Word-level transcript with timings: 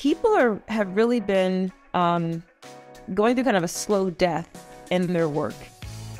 people 0.00 0.34
are 0.34 0.58
have 0.68 0.96
really 0.96 1.20
been 1.20 1.70
um, 1.92 2.42
going 3.12 3.34
through 3.34 3.44
kind 3.44 3.56
of 3.56 3.62
a 3.62 3.68
slow 3.68 4.08
death 4.08 4.48
in 4.90 5.12
their 5.12 5.28
work. 5.28 5.54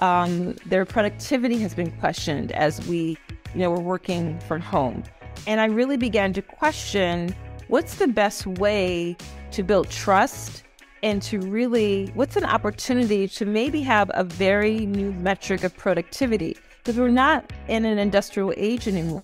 Um, 0.00 0.54
their 0.66 0.84
productivity 0.84 1.58
has 1.60 1.72
been 1.72 1.90
questioned 1.92 2.52
as 2.52 2.86
we, 2.86 3.16
you 3.54 3.60
know, 3.60 3.70
we're 3.70 3.80
working 3.80 4.38
from 4.40 4.60
home. 4.60 5.02
And 5.46 5.62
I 5.62 5.64
really 5.64 5.96
began 5.96 6.34
to 6.34 6.42
question 6.42 7.34
what's 7.68 7.94
the 7.94 8.08
best 8.08 8.46
way 8.46 9.16
to 9.52 9.62
build 9.62 9.88
trust 9.88 10.62
and 11.02 11.22
to 11.22 11.40
really, 11.40 12.10
what's 12.12 12.36
an 12.36 12.44
opportunity 12.44 13.28
to 13.28 13.46
maybe 13.46 13.80
have 13.80 14.10
a 14.12 14.24
very 14.24 14.84
new 14.84 15.10
metric 15.12 15.64
of 15.64 15.74
productivity? 15.74 16.54
Because 16.78 16.98
we're 16.98 17.08
not 17.08 17.50
in 17.66 17.86
an 17.86 17.98
industrial 17.98 18.52
age 18.58 18.86
anymore. 18.86 19.22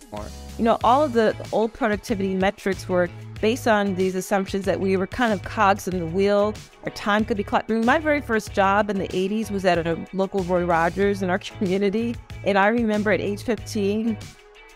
You 0.56 0.64
know, 0.64 0.78
all 0.82 1.04
of 1.04 1.12
the 1.12 1.36
old 1.52 1.74
productivity 1.74 2.34
metrics 2.34 2.88
were 2.88 3.10
based 3.40 3.68
on 3.68 3.94
these 3.94 4.14
assumptions 4.14 4.64
that 4.64 4.80
we 4.80 4.96
were 4.96 5.06
kind 5.06 5.32
of 5.32 5.42
cogs 5.42 5.86
in 5.88 5.98
the 5.98 6.06
wheel. 6.06 6.54
Our 6.84 6.90
time 6.90 7.24
could 7.24 7.36
be 7.36 7.44
clocked. 7.44 7.70
My 7.70 7.98
very 7.98 8.20
first 8.20 8.52
job 8.52 8.90
in 8.90 8.98
the 8.98 9.08
80s 9.08 9.50
was 9.50 9.64
at 9.64 9.86
a 9.86 9.98
local 10.12 10.42
Roy 10.44 10.64
Rogers 10.64 11.22
in 11.22 11.30
our 11.30 11.38
community. 11.58 12.16
And 12.44 12.58
I 12.58 12.68
remember 12.68 13.12
at 13.12 13.20
age 13.20 13.42
15, 13.42 14.16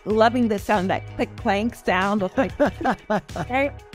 loving 0.05 0.47
the 0.47 0.59
sound, 0.59 0.89
that 0.89 1.05
click 1.15 1.35
clank 1.37 1.75
sound 1.75 2.23
of 2.23 2.35
like, 2.37 2.51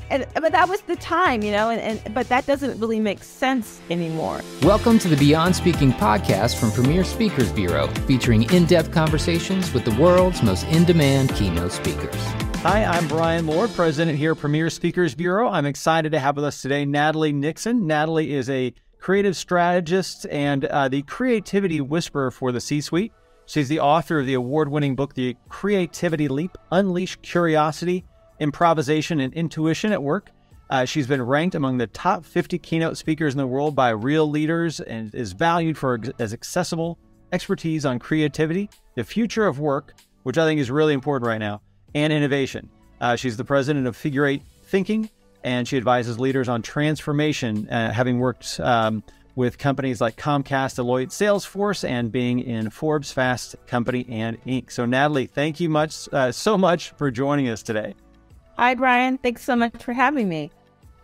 and, 0.09 0.25
but 0.34 0.52
that 0.52 0.69
was 0.69 0.83
the 0.83 0.97
time, 0.97 1.42
you 1.42 1.51
know, 1.51 1.70
and, 1.70 1.80
and 1.80 2.14
but 2.14 2.28
that 2.28 2.47
doesn't 2.47 2.78
really 2.78 3.01
make 3.01 3.25
sense 3.25 3.80
anymore. 3.91 4.41
Welcome 4.62 4.98
to 5.01 5.09
the 5.09 5.17
Beyond 5.17 5.56
Speaking 5.56 5.92
podcast 5.92 6.61
from 6.61 6.70
Premier 6.70 7.03
Speakers 7.03 7.51
Bureau, 7.53 7.89
featuring 8.06 8.45
in-depth 8.53 8.92
conversations 8.92 9.73
with 9.73 9.84
the 9.84 9.95
world's 10.01 10.42
most 10.42 10.64
in-demand 10.69 11.34
keynote 11.34 11.73
speakers. 11.73 12.45
Hi, 12.69 12.84
I'm 12.84 13.06
Brian 13.06 13.47
Lord, 13.47 13.70
president 13.75 14.19
here 14.19 14.33
at 14.33 14.38
Premier 14.38 14.69
Speakers 14.70 15.15
Bureau. 15.15 15.48
I'm 15.48 15.66
excited 15.66 16.11
to 16.11 16.19
have 16.19 16.34
with 16.34 16.45
us 16.45 16.61
today 16.61 16.84
Natalie 16.84 17.33
Nixon. 17.33 17.87
Natalie 17.87 18.34
is 18.34 18.51
a 18.51 18.75
creative 18.98 19.37
strategist 19.37 20.27
and 20.33 20.64
uh, 20.64 20.89
the 20.89 21.03
creativity 21.03 21.81
whisperer 21.81 22.33
for 22.33 22.50
the 22.50 22.61
C-suite. 22.61 23.12
She's 23.47 23.69
the 23.69 23.78
author 23.78 24.19
of 24.19 24.27
the 24.27 24.34
award-winning 24.34 24.97
book, 24.97 25.14
The 25.14 25.37
Creativity 25.48 26.27
Leap: 26.27 26.59
Unleash 26.72 27.14
Curiosity 27.22 28.05
improvisation, 28.41 29.20
and 29.20 29.33
intuition 29.34 29.92
at 29.92 30.03
work. 30.03 30.33
Uh, 30.69 30.84
she's 30.84 31.06
been 31.06 31.22
ranked 31.22 31.55
among 31.55 31.78
the 31.78 31.87
top 31.87 32.25
50 32.25 32.59
keynote 32.59 32.97
speakers 32.97 33.33
in 33.33 33.39
the 33.39 33.47
world 33.47 33.77
by 33.77 33.91
real 33.91 34.28
leaders 34.28 34.81
and 34.81 35.14
is 35.14 35.34
valued 35.34 35.78
for 35.78 36.00
as 36.19 36.33
accessible 36.33 36.98
expertise 37.33 37.87
on 37.87 38.00
creativity, 38.00 38.69
the 38.97 39.05
future 39.05 39.47
of 39.47 39.61
work, 39.61 39.94
which 40.25 40.37
I 40.37 40.44
think 40.44 40.59
is 40.61 40.69
really 40.69 40.94
important 40.94 41.28
right 41.28 41.39
now, 41.39 41.62
and 41.95 42.12
innovation. 42.12 42.69
Uh, 43.01 43.17
she's 43.17 43.37
the 43.37 43.45
president 43.45 43.87
of 43.87 43.97
Figure 43.97 44.27
Eight 44.27 44.42
Thinking, 44.65 45.11
and 45.45 45.67
she 45.67 45.77
advises 45.77 46.19
leaders 46.19 46.48
on 46.48 46.62
transformation, 46.62 47.69
uh, 47.69 47.93
having 47.93 48.19
worked 48.19 48.59
um, 48.61 49.03
with 49.37 49.59
companies 49.59 50.01
like 50.01 50.17
Comcast, 50.17 50.77
Deloitte, 50.77 51.09
Salesforce, 51.09 51.89
and 51.89 52.11
being 52.11 52.41
in 52.41 52.70
Forbes, 52.70 53.12
Fast 53.12 53.55
Company, 53.67 54.06
and 54.09 54.43
Inc. 54.45 54.70
So, 54.73 54.87
Natalie, 54.87 55.27
thank 55.27 55.61
you 55.61 55.69
much 55.69 56.09
uh, 56.12 56.33
so 56.33 56.56
much 56.56 56.91
for 56.93 57.11
joining 57.11 57.48
us 57.48 57.62
today. 57.62 57.95
Hi, 58.56 58.75
Brian. 58.75 59.19
Thanks 59.19 59.45
so 59.45 59.55
much 59.55 59.83
for 59.83 59.93
having 59.93 60.28
me. 60.28 60.50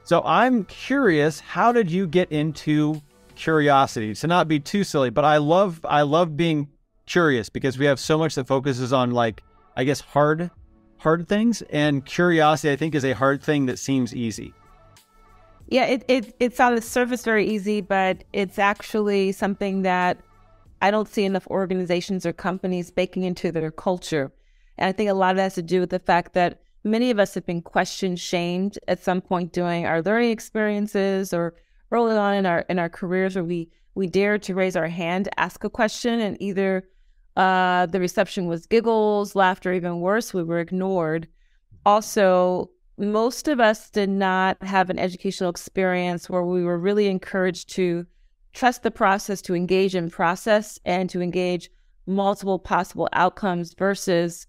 So 0.04 0.22
I'm 0.24 0.64
curious, 0.64 1.38
how 1.38 1.70
did 1.70 1.90
you 1.90 2.06
get 2.06 2.32
into 2.32 3.00
curiosity? 3.36 4.14
To 4.14 4.26
not 4.26 4.48
be 4.48 4.58
too 4.58 4.84
silly, 4.84 5.10
but 5.10 5.24
I 5.24 5.36
love 5.36 5.80
I 5.84 6.02
love 6.02 6.36
being 6.36 6.68
curious 7.06 7.48
because 7.48 7.78
we 7.78 7.86
have 7.86 8.00
so 8.00 8.18
much 8.18 8.34
that 8.34 8.46
focuses 8.46 8.92
on 8.92 9.12
like 9.12 9.42
I 9.76 9.84
guess 9.84 10.00
hard 10.00 10.50
hard 11.02 11.28
things 11.28 11.62
and 11.62 12.04
curiosity 12.04 12.72
I 12.72 12.76
think 12.76 12.94
is 12.94 13.04
a 13.04 13.12
hard 13.12 13.42
thing 13.42 13.66
that 13.66 13.78
seems 13.78 14.14
easy. 14.14 14.54
Yeah, 15.68 15.86
it, 15.86 16.04
it 16.06 16.36
it's 16.38 16.60
on 16.60 16.74
the 16.74 16.82
surface 16.82 17.24
very 17.24 17.48
easy, 17.48 17.80
but 17.80 18.24
it's 18.32 18.58
actually 18.58 19.32
something 19.32 19.82
that 19.82 20.18
I 20.80 20.90
don't 20.90 21.08
see 21.08 21.24
enough 21.24 21.46
organizations 21.48 22.24
or 22.26 22.32
companies 22.32 22.90
baking 22.90 23.24
into 23.24 23.50
their 23.50 23.70
culture. 23.70 24.32
And 24.78 24.88
I 24.88 24.92
think 24.92 25.10
a 25.10 25.14
lot 25.14 25.32
of 25.32 25.36
that 25.38 25.44
has 25.44 25.54
to 25.54 25.62
do 25.62 25.80
with 25.80 25.90
the 25.90 25.98
fact 25.98 26.34
that 26.34 26.60
many 26.84 27.10
of 27.10 27.18
us 27.18 27.34
have 27.34 27.46
been 27.46 27.62
question 27.62 28.16
shamed 28.16 28.78
at 28.86 29.02
some 29.02 29.20
point 29.20 29.52
during 29.52 29.86
our 29.86 30.02
learning 30.02 30.30
experiences 30.30 31.32
or 31.32 31.54
early 31.90 32.16
on 32.16 32.34
in 32.34 32.46
our 32.46 32.60
in 32.68 32.78
our 32.78 32.88
careers 32.88 33.34
where 33.34 33.44
we 33.44 33.70
we 33.94 34.06
dare 34.06 34.38
to 34.38 34.54
raise 34.54 34.76
our 34.76 34.88
hand, 34.88 35.28
ask 35.36 35.64
a 35.64 35.70
question, 35.70 36.20
and 36.20 36.40
either 36.40 36.84
uh, 37.36 37.86
the 37.86 38.00
reception 38.00 38.46
was 38.46 38.66
giggles, 38.66 39.34
laughter, 39.34 39.72
even 39.72 40.00
worse, 40.00 40.34
we 40.34 40.42
were 40.42 40.60
ignored. 40.60 41.28
Also, 41.86 42.70
most 42.98 43.48
of 43.48 43.58
us 43.58 43.90
did 43.90 44.10
not 44.10 44.62
have 44.62 44.90
an 44.90 44.98
educational 44.98 45.50
experience 45.50 46.28
where 46.28 46.42
we 46.42 46.62
were 46.62 46.78
really 46.78 47.08
encouraged 47.08 47.70
to 47.70 48.06
trust 48.52 48.82
the 48.82 48.90
process, 48.90 49.40
to 49.42 49.54
engage 49.54 49.94
in 49.94 50.10
process, 50.10 50.78
and 50.84 51.08
to 51.10 51.22
engage 51.22 51.70
multiple 52.06 52.58
possible 52.58 53.08
outcomes 53.12 53.74
versus 53.74 54.46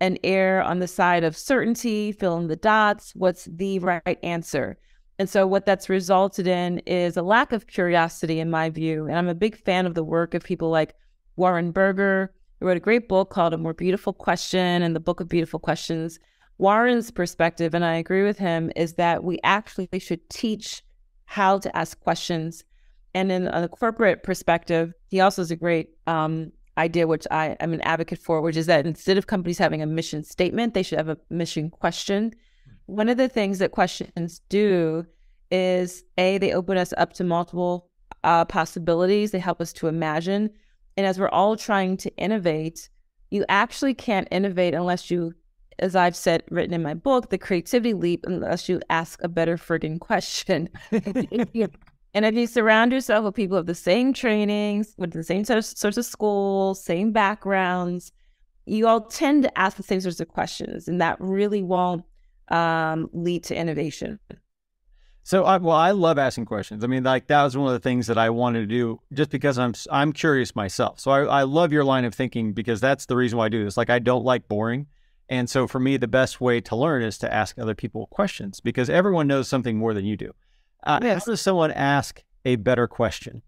an 0.00 0.18
err 0.22 0.62
on 0.62 0.78
the 0.78 0.88
side 0.88 1.24
of 1.24 1.36
certainty, 1.36 2.12
fill 2.12 2.36
in 2.36 2.48
the 2.48 2.56
dots, 2.56 3.12
what's 3.14 3.46
the 3.46 3.78
right 3.78 4.18
answer. 4.22 4.76
And 5.18 5.30
so, 5.30 5.46
what 5.46 5.64
that's 5.64 5.88
resulted 5.88 6.46
in 6.46 6.80
is 6.80 7.16
a 7.16 7.22
lack 7.22 7.52
of 7.52 7.66
curiosity, 7.66 8.38
in 8.38 8.50
my 8.50 8.68
view. 8.68 9.06
And 9.06 9.16
I'm 9.16 9.28
a 9.28 9.34
big 9.34 9.56
fan 9.56 9.86
of 9.86 9.94
the 9.94 10.04
work 10.04 10.34
of 10.34 10.44
people 10.44 10.68
like 10.68 10.94
Warren 11.36 11.70
Berger, 11.70 12.32
who 12.58 12.66
wrote 12.66 12.76
a 12.76 12.80
great 12.80 13.08
book 13.08 13.30
called 13.30 13.52
A 13.52 13.58
More 13.58 13.74
Beautiful 13.74 14.12
Question 14.12 14.82
and 14.82 14.96
the 14.96 15.00
Book 15.00 15.20
of 15.20 15.28
Beautiful 15.28 15.60
Questions. 15.60 16.18
Warren's 16.58 17.10
perspective, 17.10 17.74
and 17.74 17.84
I 17.84 17.96
agree 17.96 18.24
with 18.24 18.38
him, 18.38 18.72
is 18.74 18.94
that 18.94 19.22
we 19.22 19.38
actually 19.44 19.88
should 19.98 20.28
teach 20.30 20.82
how 21.26 21.58
to 21.58 21.76
ask 21.76 22.00
questions. 22.00 22.64
And 23.14 23.30
in 23.30 23.46
a 23.48 23.68
corporate 23.68 24.22
perspective, 24.22 24.92
he 25.08 25.20
also 25.20 25.42
has 25.42 25.50
a 25.50 25.56
great 25.56 25.90
um, 26.06 26.52
idea, 26.78 27.06
which 27.06 27.26
I 27.30 27.56
am 27.60 27.74
an 27.74 27.80
advocate 27.82 28.18
for, 28.18 28.40
which 28.40 28.56
is 28.56 28.66
that 28.66 28.86
instead 28.86 29.18
of 29.18 29.26
companies 29.26 29.58
having 29.58 29.82
a 29.82 29.86
mission 29.86 30.24
statement, 30.24 30.74
they 30.74 30.82
should 30.82 30.98
have 30.98 31.08
a 31.08 31.18
mission 31.28 31.70
question. 31.70 32.32
One 32.86 33.08
of 33.08 33.16
the 33.16 33.28
things 33.28 33.58
that 33.58 33.72
questions 33.72 34.40
do 34.48 35.04
is 35.50 36.04
A, 36.18 36.38
they 36.38 36.52
open 36.52 36.78
us 36.78 36.94
up 36.96 37.12
to 37.14 37.24
multiple 37.24 37.90
uh, 38.24 38.44
possibilities, 38.44 39.30
they 39.30 39.38
help 39.38 39.60
us 39.60 39.72
to 39.74 39.88
imagine. 39.88 40.50
And 40.96 41.06
as 41.06 41.18
we're 41.18 41.28
all 41.28 41.56
trying 41.56 41.96
to 41.98 42.16
innovate, 42.16 42.88
you 43.30 43.44
actually 43.48 43.94
can't 43.94 44.28
innovate 44.30 44.74
unless 44.74 45.10
you, 45.10 45.34
as 45.78 45.94
I've 45.94 46.16
said, 46.16 46.42
written 46.50 46.74
in 46.74 46.82
my 46.82 46.94
book, 46.94 47.30
the 47.30 47.38
creativity 47.38 47.92
leap, 47.92 48.24
unless 48.26 48.68
you 48.68 48.80
ask 48.88 49.22
a 49.22 49.28
better 49.28 49.56
frigging 49.56 50.00
question. 50.00 50.68
And 52.16 52.24
if 52.24 52.34
you 52.34 52.46
surround 52.46 52.92
yourself 52.92 53.26
with 53.26 53.34
people 53.34 53.58
of 53.58 53.66
the 53.66 53.74
same 53.74 54.14
trainings, 54.14 54.94
with 54.96 55.12
the 55.12 55.22
same 55.22 55.44
sorts 55.44 55.84
of 55.84 56.04
schools, 56.06 56.82
same 56.82 57.12
backgrounds, 57.12 58.10
you 58.64 58.88
all 58.88 59.02
tend 59.02 59.42
to 59.42 59.58
ask 59.58 59.76
the 59.76 59.82
same 59.82 60.00
sorts 60.00 60.18
of 60.18 60.28
questions, 60.28 60.88
and 60.88 60.98
that 61.02 61.18
really 61.20 61.62
won't 61.62 62.06
um, 62.48 63.10
lead 63.12 63.44
to 63.44 63.54
innovation. 63.54 64.18
So, 65.26 65.42
I, 65.42 65.56
well, 65.56 65.74
I 65.74 65.90
love 65.90 66.18
asking 66.18 66.44
questions. 66.44 66.84
I 66.84 66.86
mean, 66.86 67.02
like 67.02 67.26
that 67.26 67.42
was 67.42 67.56
one 67.56 67.66
of 67.66 67.72
the 67.72 67.80
things 67.80 68.06
that 68.06 68.16
I 68.16 68.30
wanted 68.30 68.60
to 68.60 68.66
do, 68.66 69.00
just 69.12 69.28
because 69.28 69.58
I'm 69.58 69.74
I'm 69.90 70.12
curious 70.12 70.54
myself. 70.54 71.00
So, 71.00 71.10
I, 71.10 71.24
I 71.24 71.42
love 71.42 71.72
your 71.72 71.82
line 71.82 72.04
of 72.04 72.14
thinking 72.14 72.52
because 72.52 72.80
that's 72.80 73.06
the 73.06 73.16
reason 73.16 73.36
why 73.36 73.46
I 73.46 73.48
do 73.48 73.64
this. 73.64 73.76
Like, 73.76 73.90
I 73.90 73.98
don't 73.98 74.24
like 74.24 74.46
boring, 74.46 74.86
and 75.28 75.50
so 75.50 75.66
for 75.66 75.80
me, 75.80 75.96
the 75.96 76.06
best 76.06 76.40
way 76.40 76.60
to 76.60 76.76
learn 76.76 77.02
is 77.02 77.18
to 77.18 77.34
ask 77.34 77.58
other 77.58 77.74
people 77.74 78.06
questions 78.06 78.60
because 78.60 78.88
everyone 78.88 79.26
knows 79.26 79.48
something 79.48 79.76
more 79.76 79.94
than 79.94 80.04
you 80.04 80.16
do. 80.16 80.32
Uh, 80.84 81.00
yes. 81.02 81.24
How 81.24 81.32
does 81.32 81.40
someone 81.40 81.72
ask 81.72 82.22
a 82.44 82.54
better 82.54 82.86
question? 82.86 83.42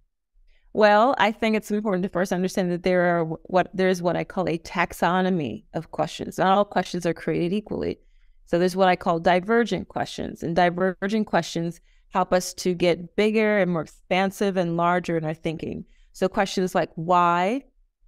Well, 0.72 1.14
I 1.18 1.30
think 1.30 1.54
it's 1.54 1.70
important 1.70 2.02
to 2.02 2.08
first 2.08 2.32
understand 2.32 2.72
that 2.72 2.82
there 2.82 3.02
are 3.04 3.24
what 3.24 3.70
there 3.72 3.88
is 3.88 4.02
what 4.02 4.16
I 4.16 4.24
call 4.24 4.48
a 4.48 4.58
taxonomy 4.58 5.62
of 5.74 5.92
questions. 5.92 6.38
Not 6.38 6.58
all 6.58 6.64
questions 6.64 7.06
are 7.06 7.14
created 7.14 7.52
equally. 7.52 8.00
So 8.48 8.58
there's 8.58 8.74
what 8.74 8.88
I 8.88 8.96
call 8.96 9.20
divergent 9.20 9.88
questions, 9.88 10.42
and 10.42 10.56
divergent 10.56 11.26
questions 11.26 11.80
help 12.08 12.32
us 12.32 12.54
to 12.54 12.72
get 12.72 13.14
bigger 13.14 13.58
and 13.58 13.70
more 13.70 13.82
expansive 13.82 14.56
and 14.56 14.76
larger 14.76 15.18
in 15.18 15.24
our 15.24 15.34
thinking. 15.34 15.84
So 16.14 16.28
questions 16.28 16.74
like 16.74 16.90
why, 16.94 17.62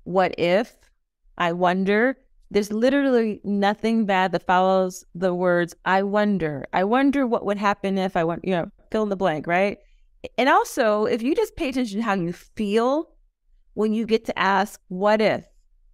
what 0.05 0.35
if, 0.39 0.75
I 1.37 1.53
wonder. 1.53 2.17
There's 2.51 2.73
literally 2.73 3.41
nothing 3.45 4.07
bad 4.07 4.33
that 4.33 4.47
follows 4.47 5.05
the 5.15 5.35
words 5.35 5.77
I 5.85 6.03
wonder. 6.03 6.65
I 6.73 6.85
wonder 6.85 7.27
what 7.27 7.45
would 7.45 7.59
happen 7.59 7.99
if 7.99 8.17
I 8.17 8.25
went, 8.25 8.45
you 8.45 8.53
know, 8.53 8.71
fill 8.91 9.05
in 9.05 9.11
the 9.11 9.17
blank, 9.17 9.47
right? 9.47 9.79
And 10.37 10.49
also, 10.49 11.05
if 11.05 11.23
you 11.23 11.35
just 11.35 11.55
pay 11.55 11.69
attention 11.69 11.99
to 11.99 12.05
how 12.05 12.15
you 12.15 12.33
feel 12.33 13.11
when 13.75 13.93
you 13.93 14.07
get 14.07 14.25
to 14.25 14.39
ask, 14.39 14.81
what 14.89 15.21
if? 15.21 15.45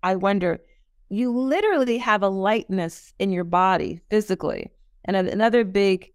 I 0.02 0.16
wonder, 0.16 0.60
you 1.08 1.36
literally 1.36 1.98
have 1.98 2.22
a 2.22 2.28
lightness 2.28 3.14
in 3.18 3.30
your 3.30 3.44
body 3.44 4.00
physically. 4.10 4.70
And 5.04 5.16
another 5.16 5.64
big 5.64 6.12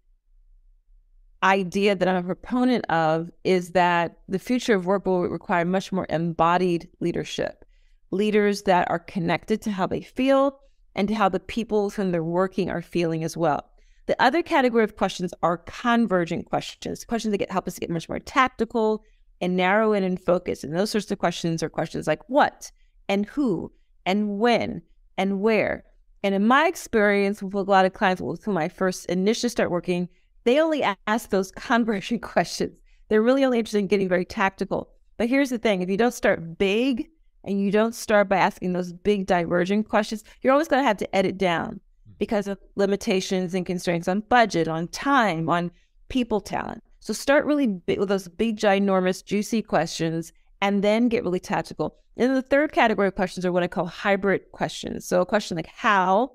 idea 1.42 1.96
that 1.96 2.06
I'm 2.06 2.16
a 2.16 2.22
proponent 2.22 2.84
of 2.90 3.30
is 3.42 3.70
that 3.70 4.18
the 4.28 4.38
future 4.38 4.74
of 4.74 4.86
work 4.86 5.06
will 5.06 5.22
require 5.22 5.64
much 5.64 5.92
more 5.92 6.06
embodied 6.08 6.88
leadership. 7.00 7.64
Leaders 8.10 8.62
that 8.62 8.90
are 8.90 8.98
connected 8.98 9.62
to 9.62 9.70
how 9.70 9.86
they 9.86 10.02
feel 10.02 10.60
and 10.94 11.08
to 11.08 11.14
how 11.14 11.28
the 11.28 11.40
people 11.40 11.90
whom 11.90 12.12
they're 12.12 12.22
working 12.22 12.70
are 12.70 12.82
feeling 12.82 13.24
as 13.24 13.36
well. 13.36 13.70
The 14.06 14.20
other 14.22 14.42
category 14.42 14.84
of 14.84 14.96
questions 14.96 15.32
are 15.42 15.58
convergent 15.58 16.46
questions, 16.46 17.04
questions 17.04 17.32
that 17.32 17.38
get 17.38 17.50
help 17.50 17.66
us 17.66 17.78
get 17.78 17.88
much 17.88 18.08
more 18.08 18.18
tactical 18.18 19.02
and 19.40 19.56
narrow 19.56 19.92
in 19.92 20.04
and 20.04 20.20
focus. 20.20 20.62
And 20.62 20.76
those 20.76 20.90
sorts 20.90 21.10
of 21.10 21.18
questions 21.18 21.62
are 21.62 21.70
questions 21.70 22.06
like 22.06 22.20
what 22.28 22.70
and 23.08 23.26
who 23.26 23.72
and 24.06 24.38
when 24.38 24.82
and 25.16 25.40
where. 25.40 25.84
And 26.22 26.34
in 26.34 26.46
my 26.46 26.66
experience 26.66 27.42
with 27.42 27.54
a 27.54 27.70
lot 27.70 27.84
of 27.84 27.92
clients 27.92 28.22
with 28.22 28.44
whom 28.44 28.56
I 28.56 28.68
first 28.68 29.06
initially 29.06 29.50
start 29.50 29.70
working, 29.70 30.08
they 30.44 30.60
only 30.60 30.84
ask 31.06 31.30
those 31.30 31.50
convergent 31.56 32.22
questions. 32.22 32.78
They're 33.08 33.22
really 33.22 33.44
only 33.44 33.58
interested 33.58 33.78
in 33.78 33.88
getting 33.88 34.08
very 34.08 34.24
tactical. 34.24 34.90
But 35.16 35.28
here's 35.28 35.50
the 35.50 35.58
thing 35.58 35.82
if 35.82 35.90
you 35.90 35.96
don't 35.96 36.14
start 36.14 36.58
big 36.58 37.08
and 37.44 37.60
you 37.60 37.70
don't 37.70 37.94
start 37.94 38.28
by 38.28 38.36
asking 38.36 38.72
those 38.72 38.92
big 38.92 39.26
divergent 39.26 39.88
questions, 39.88 40.24
you're 40.40 40.52
always 40.52 40.68
going 40.68 40.82
to 40.82 40.86
have 40.86 40.96
to 40.98 41.16
edit 41.16 41.38
down 41.38 41.80
hmm. 42.06 42.12
because 42.18 42.46
of 42.46 42.58
limitations 42.76 43.54
and 43.54 43.66
constraints 43.66 44.08
on 44.08 44.20
budget, 44.20 44.68
on 44.68 44.88
time, 44.88 45.48
on 45.48 45.70
people 46.08 46.40
talent. 46.40 46.82
So 47.00 47.12
start 47.12 47.44
really 47.44 47.66
big 47.66 47.98
with 47.98 48.08
those 48.08 48.28
big, 48.28 48.58
ginormous, 48.58 49.24
juicy 49.24 49.60
questions 49.60 50.32
and 50.60 50.84
then 50.84 51.08
get 51.08 51.24
really 51.24 51.40
tactical. 51.40 51.96
And 52.16 52.36
the 52.36 52.42
third 52.42 52.72
category 52.72 53.08
of 53.08 53.14
questions 53.14 53.46
are 53.46 53.52
what 53.52 53.62
I 53.62 53.68
call 53.68 53.86
hybrid 53.86 54.52
questions. 54.52 55.06
So 55.06 55.20
a 55.20 55.26
question 55.26 55.56
like 55.56 55.66
how 55.66 56.32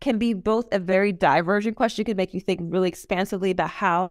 can 0.00 0.18
be 0.18 0.34
both 0.34 0.66
a 0.72 0.78
very 0.78 1.12
divergent 1.12 1.76
question, 1.76 2.02
it 2.02 2.06
can 2.06 2.16
make 2.16 2.34
you 2.34 2.40
think 2.40 2.60
really 2.64 2.88
expansively 2.88 3.50
about 3.50 3.70
how, 3.70 4.10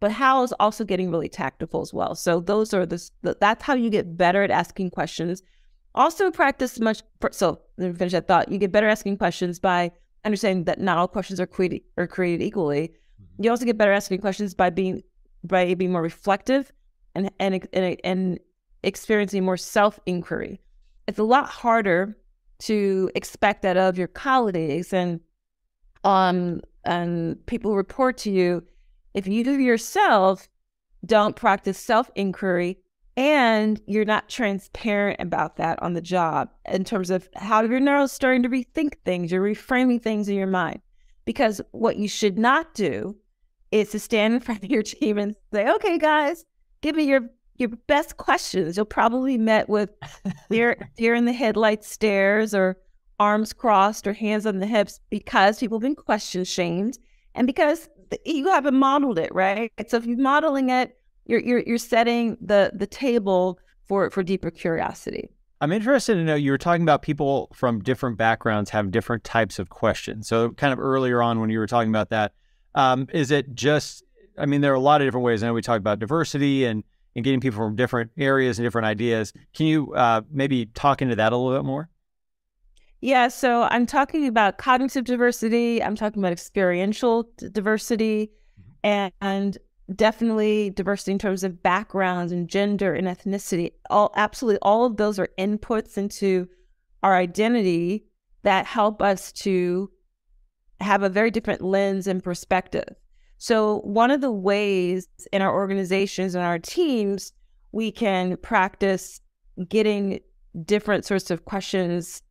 but 0.00 0.10
how 0.10 0.42
is 0.42 0.52
also 0.58 0.84
getting 0.84 1.10
really 1.10 1.28
tactical 1.28 1.82
as 1.82 1.92
well. 1.92 2.14
So 2.14 2.40
those 2.40 2.74
are 2.74 2.86
the 2.86 3.08
that's 3.22 3.62
how 3.62 3.74
you 3.74 3.90
get 3.90 4.16
better 4.16 4.42
at 4.42 4.50
asking 4.50 4.90
questions. 4.90 5.42
Also 5.94 6.30
practice 6.30 6.80
much 6.80 7.02
so 7.32 7.60
let 7.76 7.92
me 7.92 7.96
finish 7.96 8.12
that 8.12 8.26
thought. 8.26 8.50
You 8.50 8.58
get 8.58 8.72
better 8.72 8.88
asking 8.88 9.18
questions 9.18 9.58
by 9.58 9.92
understanding 10.24 10.64
that 10.64 10.80
not 10.80 10.98
all 10.98 11.08
questions 11.08 11.38
are 11.40 11.46
created 11.46 11.82
are 11.96 12.06
created 12.06 12.44
equally. 12.44 12.88
Mm-hmm. 12.88 13.44
You 13.44 13.50
also 13.50 13.64
get 13.64 13.78
better 13.78 13.92
asking 13.92 14.20
questions 14.20 14.54
by 14.54 14.70
being 14.70 15.02
by 15.44 15.74
being 15.74 15.92
more 15.92 16.02
reflective 16.02 16.72
and 17.14 17.30
and 17.38 17.68
and, 17.72 17.96
and 18.04 18.40
experiencing 18.82 19.44
more 19.44 19.56
self 19.56 19.98
inquiry. 20.06 20.60
It's 21.06 21.18
a 21.18 21.24
lot 21.24 21.48
harder 21.48 22.16
to 22.60 23.10
expect 23.14 23.62
that 23.62 23.76
of 23.76 23.98
your 23.98 24.08
colleagues 24.08 24.92
and 24.92 25.20
um 26.04 26.60
and 26.84 27.44
people 27.46 27.74
report 27.74 28.16
to 28.18 28.30
you 28.30 28.62
if 29.14 29.26
you 29.26 29.44
yourself 29.44 30.48
don't 31.04 31.36
practice 31.36 31.78
self 31.78 32.10
inquiry 32.14 32.78
and 33.16 33.80
you're 33.86 34.04
not 34.04 34.28
transparent 34.28 35.20
about 35.20 35.56
that 35.56 35.82
on 35.82 35.94
the 35.94 36.00
job 36.00 36.48
in 36.66 36.84
terms 36.84 37.10
of 37.10 37.28
how 37.36 37.62
you're 37.62 37.80
now 37.80 38.06
starting 38.06 38.42
to 38.42 38.48
rethink 38.48 38.94
things, 39.04 39.32
you're 39.32 39.42
reframing 39.42 40.00
things 40.00 40.28
in 40.28 40.36
your 40.36 40.46
mind. 40.46 40.80
Because 41.24 41.60
what 41.72 41.96
you 41.96 42.08
should 42.08 42.38
not 42.38 42.72
do 42.74 43.16
is 43.72 43.90
to 43.90 43.98
stand 43.98 44.34
in 44.34 44.40
front 44.40 44.64
of 44.64 44.70
your 44.70 44.82
team 44.84 45.18
and 45.18 45.36
say, 45.52 45.68
okay, 45.68 45.98
guys, 45.98 46.44
give 46.80 46.96
me 46.96 47.04
your 47.04 47.28
your 47.60 47.70
best 47.86 48.16
questions. 48.16 48.76
You'll 48.76 48.86
probably 48.86 49.38
met 49.38 49.68
with 49.68 49.90
deer 50.50 50.90
deer 50.96 51.14
in 51.14 51.26
the 51.26 51.32
headlights 51.32 51.88
stares 51.88 52.54
or 52.54 52.76
arms 53.18 53.52
crossed 53.52 54.06
or 54.06 54.14
hands 54.14 54.46
on 54.46 54.58
the 54.58 54.66
hips 54.66 54.98
because 55.10 55.58
people 55.58 55.76
have 55.76 55.82
been 55.82 55.94
question 55.94 56.42
shamed 56.44 56.98
and 57.34 57.46
because 57.46 57.88
you 58.24 58.48
haven't 58.48 58.74
modeled 58.74 59.18
it, 59.18 59.32
right? 59.34 59.70
So 59.88 59.98
if 59.98 60.06
you're 60.06 60.18
modeling 60.18 60.70
it, 60.70 60.98
you're 61.26 61.40
you're 61.40 61.60
you're 61.60 61.78
setting 61.78 62.36
the 62.40 62.72
the 62.74 62.86
table 62.86 63.58
for 63.86 64.10
for 64.10 64.22
deeper 64.22 64.50
curiosity. 64.50 65.30
I'm 65.60 65.72
interested 65.72 66.14
to 66.14 66.24
know 66.24 66.34
you 66.34 66.52
were 66.52 66.58
talking 66.58 66.82
about 66.82 67.02
people 67.02 67.50
from 67.52 67.82
different 67.82 68.16
backgrounds 68.16 68.70
have 68.70 68.90
different 68.90 69.24
types 69.24 69.58
of 69.58 69.68
questions. 69.68 70.26
So 70.26 70.50
kind 70.52 70.72
of 70.72 70.78
earlier 70.78 71.20
on 71.20 71.38
when 71.38 71.50
you 71.50 71.58
were 71.58 71.66
talking 71.66 71.90
about 71.90 72.08
that, 72.10 72.32
um, 72.74 73.06
is 73.12 73.30
it 73.30 73.54
just? 73.54 74.02
I 74.38 74.46
mean, 74.46 74.62
there 74.62 74.72
are 74.72 74.76
a 74.76 74.80
lot 74.80 75.02
of 75.02 75.06
different 75.06 75.24
ways. 75.24 75.42
I 75.42 75.48
know 75.48 75.52
we 75.52 75.60
talked 75.60 75.80
about 75.80 75.98
diversity 75.98 76.64
and 76.64 76.82
and 77.20 77.24
getting 77.24 77.40
people 77.40 77.58
from 77.58 77.76
different 77.76 78.10
areas 78.16 78.58
and 78.58 78.64
different 78.64 78.86
ideas. 78.86 79.34
Can 79.54 79.66
you 79.66 79.92
uh, 79.94 80.22
maybe 80.30 80.66
talk 80.66 81.02
into 81.02 81.16
that 81.16 81.32
a 81.32 81.36
little 81.36 81.58
bit 81.58 81.66
more? 81.66 81.90
Yeah, 83.02 83.28
so 83.28 83.68
I'm 83.70 83.84
talking 83.84 84.26
about 84.26 84.56
cognitive 84.56 85.04
diversity. 85.04 85.82
I'm 85.82 85.96
talking 85.96 86.22
about 86.22 86.32
experiential 86.32 87.30
diversity, 87.52 88.30
and, 88.82 89.12
and 89.20 89.58
definitely 89.94 90.70
diversity 90.70 91.12
in 91.12 91.18
terms 91.18 91.44
of 91.44 91.62
backgrounds 91.62 92.32
and 92.32 92.48
gender 92.48 92.94
and 92.94 93.06
ethnicity. 93.06 93.72
All 93.90 94.12
absolutely, 94.16 94.58
all 94.62 94.86
of 94.86 94.96
those 94.96 95.18
are 95.18 95.28
inputs 95.38 95.98
into 95.98 96.48
our 97.02 97.16
identity 97.16 98.06
that 98.42 98.64
help 98.64 99.02
us 99.02 99.32
to 99.32 99.90
have 100.80 101.02
a 101.02 101.10
very 101.10 101.30
different 101.30 101.60
lens 101.60 102.06
and 102.06 102.22
perspective. 102.22 102.88
So, 103.42 103.80
one 103.84 104.10
of 104.10 104.20
the 104.20 104.30
ways 104.30 105.08
in 105.32 105.40
our 105.40 105.54
organizations 105.54 106.34
and 106.34 106.44
our 106.44 106.58
teams 106.58 107.32
we 107.72 107.90
can 107.90 108.36
practice 108.36 109.22
getting 109.70 110.20
different 110.66 111.06
sorts 111.06 111.30
of 111.30 111.46
questions 111.46 112.22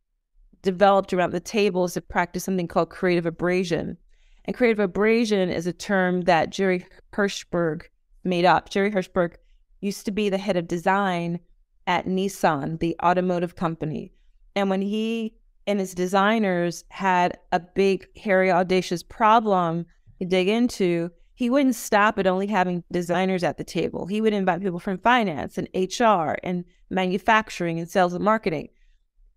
developed 0.62 1.12
around 1.12 1.32
the 1.32 1.40
table 1.40 1.86
is 1.86 1.94
to 1.94 2.00
practice 2.00 2.44
something 2.44 2.68
called 2.68 2.90
creative 2.90 3.26
abrasion. 3.26 3.96
And 4.44 4.56
creative 4.56 4.78
abrasion 4.78 5.50
is 5.50 5.66
a 5.66 5.72
term 5.72 6.22
that 6.22 6.50
Jerry 6.50 6.86
Hirschberg 7.12 7.82
made 8.22 8.44
up. 8.44 8.70
Jerry 8.70 8.92
Hirschberg 8.92 9.34
used 9.80 10.04
to 10.04 10.12
be 10.12 10.28
the 10.28 10.38
head 10.38 10.56
of 10.56 10.68
design 10.68 11.40
at 11.88 12.06
Nissan, 12.06 12.78
the 12.78 12.94
automotive 13.02 13.56
company. 13.56 14.12
And 14.54 14.70
when 14.70 14.80
he 14.80 15.34
and 15.66 15.80
his 15.80 15.92
designers 15.92 16.84
had 16.90 17.36
a 17.50 17.58
big, 17.58 18.06
hairy, 18.16 18.52
audacious 18.52 19.02
problem 19.02 19.86
dig 20.26 20.48
into, 20.48 21.10
he 21.34 21.48
wouldn't 21.48 21.74
stop 21.74 22.18
at 22.18 22.26
only 22.26 22.46
having 22.46 22.84
designers 22.92 23.42
at 23.42 23.56
the 23.56 23.64
table. 23.64 24.06
He 24.06 24.20
would 24.20 24.34
invite 24.34 24.60
people 24.60 24.78
from 24.78 24.98
finance 24.98 25.56
and 25.56 25.68
HR 25.74 26.36
and 26.42 26.64
manufacturing 26.90 27.78
and 27.78 27.88
sales 27.88 28.12
and 28.12 28.24
marketing. 28.24 28.68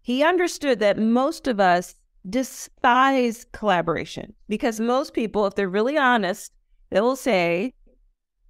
He 0.01 0.21
understood 0.23 0.79
that 0.79 0.99
most 0.99 1.47
of 1.47 1.61
us 1.61 1.95
despise 2.29 3.45
collaboration 3.53 4.33
because 4.49 4.79
most 4.79 5.13
people, 5.13 5.45
if 5.45 5.55
they're 5.55 5.69
really 5.69 5.97
honest, 5.97 6.51
they 6.89 6.99
will 6.99 7.15
say, 7.15 7.73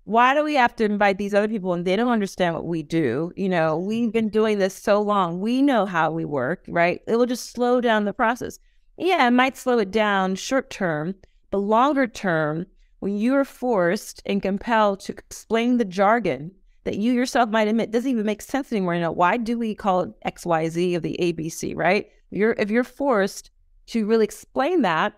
why 0.05 0.33
do 0.33 0.43
we 0.43 0.55
have 0.55 0.75
to 0.75 0.83
invite 0.83 1.17
these 1.17 1.33
other 1.33 1.47
people 1.47 1.73
and 1.73 1.85
they 1.85 1.95
don't 1.95 2.11
understand 2.11 2.55
what 2.55 2.65
we 2.65 2.83
do? 2.83 3.31
You 3.35 3.49
know, 3.49 3.77
we've 3.77 4.11
been 4.11 4.29
doing 4.29 4.59
this 4.59 4.75
so 4.75 5.01
long. 5.01 5.39
We 5.39 5.61
know 5.61 5.85
how 5.85 6.11
we 6.11 6.25
work, 6.25 6.65
right? 6.67 7.01
It 7.07 7.15
will 7.15 7.25
just 7.25 7.51
slow 7.51 7.79
down 7.79 8.05
the 8.05 8.13
process. 8.13 8.59
Yeah, 8.97 9.27
it 9.27 9.31
might 9.31 9.57
slow 9.57 9.79
it 9.79 9.91
down 9.91 10.35
short 10.35 10.69
term, 10.69 11.15
but 11.53 11.59
longer 11.59 12.07
term, 12.07 12.65
when 12.99 13.15
you 13.15 13.35
are 13.35 13.45
forced 13.45 14.23
and 14.25 14.41
compelled 14.41 15.01
to 15.01 15.11
explain 15.11 15.77
the 15.77 15.85
jargon 15.85 16.49
that 16.83 16.97
you 16.97 17.13
yourself 17.13 17.47
might 17.47 17.67
admit 17.67 17.91
doesn't 17.91 18.09
even 18.09 18.25
make 18.25 18.41
sense 18.41 18.71
anymore. 18.71 18.95
You 18.95 19.01
know, 19.01 19.11
why 19.11 19.37
do 19.37 19.59
we 19.59 19.75
call 19.75 20.01
it 20.01 20.09
XYZ 20.25 20.95
of 20.95 21.03
the 21.03 21.15
ABC, 21.21 21.75
right? 21.77 22.09
You're 22.31 22.55
if 22.57 22.71
you're 22.71 22.83
forced 22.83 23.51
to 23.87 24.07
really 24.07 24.23
explain 24.23 24.81
that, 24.81 25.13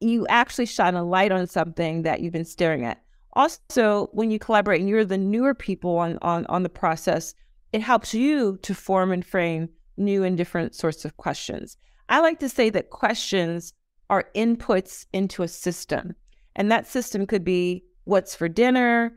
you 0.00 0.26
actually 0.28 0.64
shine 0.64 0.94
a 0.94 1.04
light 1.04 1.30
on 1.30 1.46
something 1.46 2.04
that 2.04 2.20
you've 2.20 2.32
been 2.32 2.46
staring 2.46 2.86
at. 2.86 3.02
Also, 3.34 4.08
when 4.12 4.30
you 4.30 4.38
collaborate 4.38 4.80
and 4.80 4.88
you're 4.88 5.04
the 5.04 5.18
newer 5.18 5.52
people 5.52 5.98
on 5.98 6.18
on, 6.22 6.46
on 6.46 6.62
the 6.62 6.70
process, 6.70 7.34
it 7.74 7.82
helps 7.82 8.14
you 8.14 8.58
to 8.62 8.74
form 8.74 9.12
and 9.12 9.26
frame 9.26 9.68
new 9.98 10.24
and 10.24 10.38
different 10.38 10.74
sorts 10.74 11.04
of 11.04 11.18
questions. 11.18 11.76
I 12.08 12.20
like 12.20 12.38
to 12.38 12.48
say 12.48 12.70
that 12.70 12.88
questions 12.88 13.74
are 14.10 14.30
inputs 14.34 15.06
into 15.12 15.42
a 15.42 15.48
system. 15.48 16.14
And 16.54 16.70
that 16.70 16.86
system 16.86 17.26
could 17.26 17.44
be 17.44 17.84
what's 18.04 18.34
for 18.34 18.48
dinner, 18.48 19.16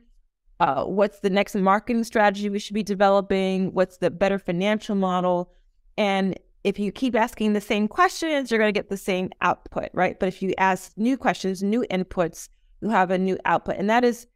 uh, 0.60 0.84
what's 0.84 1.20
the 1.20 1.30
next 1.30 1.56
marketing 1.56 2.04
strategy 2.04 2.50
we 2.50 2.60
should 2.60 2.74
be 2.74 2.84
developing, 2.84 3.74
what's 3.74 3.98
the 3.98 4.12
better 4.12 4.38
financial 4.38 4.96
model. 4.96 5.54
And 5.98 6.38
if 6.64 6.78
you 6.78 6.92
keep 6.92 7.16
asking 7.16 7.54
the 7.54 7.62
same 7.62 7.88
questions, 7.88 8.52
you're 8.52 8.60
going 8.60 8.74
to 8.74 8.78
get 8.78 8.90
the 8.90 8.98
same 8.98 9.30
output, 9.42 9.90
right? 9.94 10.20
But 10.20 10.28
if 10.28 10.42
you 10.42 10.54
ask 10.58 10.92
new 10.98 11.18
questions, 11.18 11.64
new 11.64 11.86
inputs, 11.90 12.50
you 12.82 12.90
have 12.90 13.12
a 13.12 13.18
new 13.18 13.38
output. 13.46 13.78
And 13.78 13.90
that 13.90 14.04
is 14.04 14.28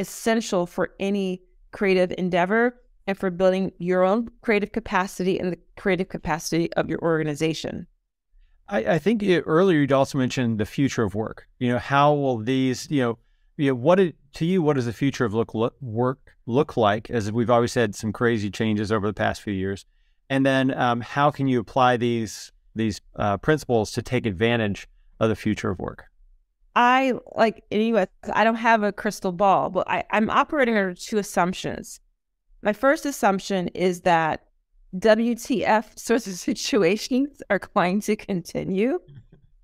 essential 0.00 0.66
for 0.66 0.94
any 0.98 1.42
creative 1.70 2.12
endeavor 2.18 2.80
and 3.06 3.16
for 3.16 3.30
building 3.30 3.72
your 3.78 4.02
own 4.02 4.28
creative 4.42 4.72
capacity 4.72 5.38
and 5.38 5.52
the 5.52 5.58
creative 5.76 6.08
capacity 6.08 6.72
of 6.74 6.88
your 6.88 6.98
organization. 7.02 7.86
I, 8.68 8.78
I 8.78 8.98
think 8.98 9.22
it, 9.22 9.44
earlier 9.46 9.80
you'd 9.80 9.92
also 9.92 10.18
mentioned 10.18 10.58
the 10.58 10.66
future 10.66 11.02
of 11.02 11.14
work. 11.14 11.46
You 11.58 11.72
know, 11.72 11.78
how 11.78 12.14
will 12.14 12.38
these, 12.38 12.90
you 12.90 13.02
know, 13.02 13.18
you 13.56 13.70
know, 13.70 13.74
what 13.74 13.98
it, 13.98 14.16
to 14.34 14.44
you, 14.44 14.62
what 14.62 14.74
does 14.74 14.86
the 14.86 14.92
future 14.92 15.24
of 15.24 15.34
look, 15.34 15.54
look, 15.54 15.74
work 15.80 16.36
look 16.46 16.76
like? 16.76 17.10
As 17.10 17.32
we've 17.32 17.50
always 17.50 17.74
had 17.74 17.94
some 17.94 18.12
crazy 18.12 18.50
changes 18.50 18.92
over 18.92 19.06
the 19.06 19.14
past 19.14 19.42
few 19.42 19.52
years, 19.52 19.84
and 20.30 20.44
then 20.44 20.72
um, 20.78 21.00
how 21.00 21.30
can 21.30 21.48
you 21.48 21.60
apply 21.60 21.96
these 21.96 22.52
these 22.74 23.00
uh, 23.16 23.36
principles 23.38 23.90
to 23.92 24.02
take 24.02 24.26
advantage 24.26 24.86
of 25.18 25.28
the 25.28 25.36
future 25.36 25.70
of 25.70 25.78
work? 25.78 26.04
I 26.76 27.14
like 27.34 27.64
anyway. 27.72 28.06
I 28.32 28.44
don't 28.44 28.54
have 28.54 28.84
a 28.84 28.92
crystal 28.92 29.32
ball, 29.32 29.70
but 29.70 29.88
I, 29.90 30.04
I'm 30.10 30.30
operating 30.30 30.76
under 30.76 30.94
two 30.94 31.18
assumptions. 31.18 32.00
My 32.62 32.72
first 32.72 33.04
assumption 33.04 33.68
is 33.68 34.02
that 34.02 34.44
WTF 34.96 35.98
sorts 35.98 36.26
of 36.26 36.32
situations 36.50 37.42
are 37.50 37.58
going 37.58 38.00
to 38.02 38.16
continue. 38.16 38.98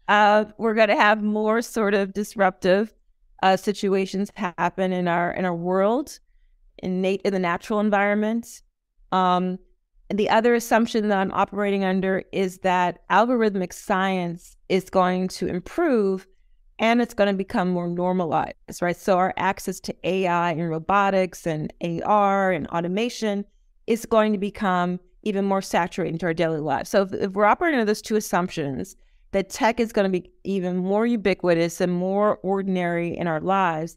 uh, 0.09 0.45
we're 0.59 0.75
going 0.75 0.89
to 0.89 0.97
have 0.97 1.23
more 1.23 1.63
sort 1.63 1.95
of 1.95 2.13
disruptive 2.13 2.93
uh, 3.43 3.57
situations 3.57 4.31
happen 4.37 4.93
in 4.93 5.09
our 5.09 5.33
in 5.33 5.45
our 5.45 5.55
world, 5.55 6.19
in 6.83 7.03
nat- 7.03 7.21
in 7.25 7.33
the 7.33 7.39
natural 7.39 7.81
environment. 7.81 8.63
Um, 9.13 9.59
and 10.11 10.19
the 10.19 10.29
other 10.29 10.55
assumption 10.55 11.09
that 11.09 11.19
I'm 11.19 11.33
operating 11.33 11.85
under 11.85 12.23
is 12.33 12.59
that 12.59 13.01
algorithmic 13.11 13.73
science 13.73 14.57
is 14.69 14.91
going 14.91 15.29
to 15.29 15.47
improve 15.47 16.27
and 16.79 17.01
it's 17.01 17.15
going 17.15 17.31
to 17.31 17.37
become 17.37 17.71
more 17.71 17.89
normalized, 17.89 18.83
right? 18.83 18.97
So 18.97 19.17
our 19.17 19.33
access 19.37 19.81
to 19.81 19.95
AI 20.05 20.53
and 20.53 20.69
robotics 20.69 21.47
and 21.47 21.73
AR 21.83 22.51
and 22.51 22.67
automation 22.69 23.45
is 23.87 24.05
going 24.07 24.33
to 24.33 24.39
become 24.39 24.99
even 25.25 25.45
more 25.45 25.63
saturated 25.63 26.15
into 26.15 26.27
our 26.27 26.35
daily 26.35 26.61
lives. 26.61 26.91
So 26.91 27.03
if, 27.03 27.13
if 27.13 27.33
we're 27.33 27.45
operating 27.45 27.81
under 27.81 27.91
those 27.91 28.03
two 28.03 28.17
assumptions, 28.17 28.97
that 29.33 29.51
tech 29.51 29.81
is 29.81 29.93
going 29.93 30.11
to 30.11 30.21
be 30.21 30.31
even 30.45 30.77
more 30.77 31.07
ubiquitous 31.07 31.81
and 31.81 31.93
more 31.93 32.39
ordinary 32.43 33.17
in 33.17 33.27
our 33.27 33.41
lives, 33.41 33.97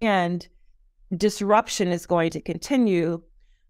and 0.00 0.48
disruption 1.16 1.88
is 1.88 2.06
going 2.06 2.30
to 2.30 2.40
continue, 2.40 3.22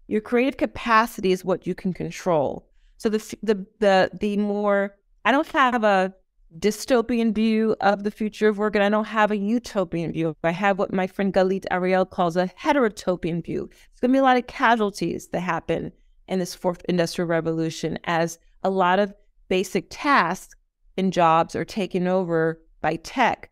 your 0.07 0.21
creative 0.21 0.57
capacity 0.57 1.31
is 1.31 1.45
what 1.45 1.67
you 1.67 1.75
can 1.75 1.93
control. 1.93 2.67
So 2.97 3.09
the 3.09 3.37
the 3.43 3.65
the 3.79 4.09
the 4.19 4.37
more 4.37 4.95
I 5.23 5.31
don't 5.31 5.47
have 5.49 5.83
a 5.83 6.13
dystopian 6.57 7.35
view 7.35 7.75
of 7.81 8.03
the 8.03 8.09
future 8.09 8.47
of 8.47 8.57
work, 8.57 8.75
and 8.75 8.83
I 8.83 8.89
don't 8.89 9.05
have 9.05 9.31
a 9.31 9.37
utopian 9.37 10.13
view. 10.13 10.35
I 10.43 10.51
have 10.51 10.79
what 10.79 10.93
my 10.93 11.05
friend 11.05 11.33
Galit 11.33 11.65
Ariel 11.69 12.05
calls 12.05 12.37
a 12.37 12.49
heterotopian 12.59 13.43
view. 13.43 13.69
It's 13.91 13.99
going 13.99 14.11
to 14.11 14.13
be 14.13 14.19
a 14.19 14.23
lot 14.23 14.37
of 14.37 14.47
casualties 14.47 15.27
that 15.27 15.41
happen 15.41 15.91
in 16.27 16.39
this 16.39 16.55
fourth 16.55 16.81
industrial 16.89 17.27
revolution 17.27 17.97
as 18.05 18.39
a 18.63 18.69
lot 18.69 18.99
of 18.99 19.13
basic 19.49 19.87
tasks 19.89 20.55
and 20.97 21.13
jobs 21.13 21.55
are 21.55 21.65
taken 21.65 22.07
over 22.07 22.61
by 22.81 22.95
tech. 22.97 23.49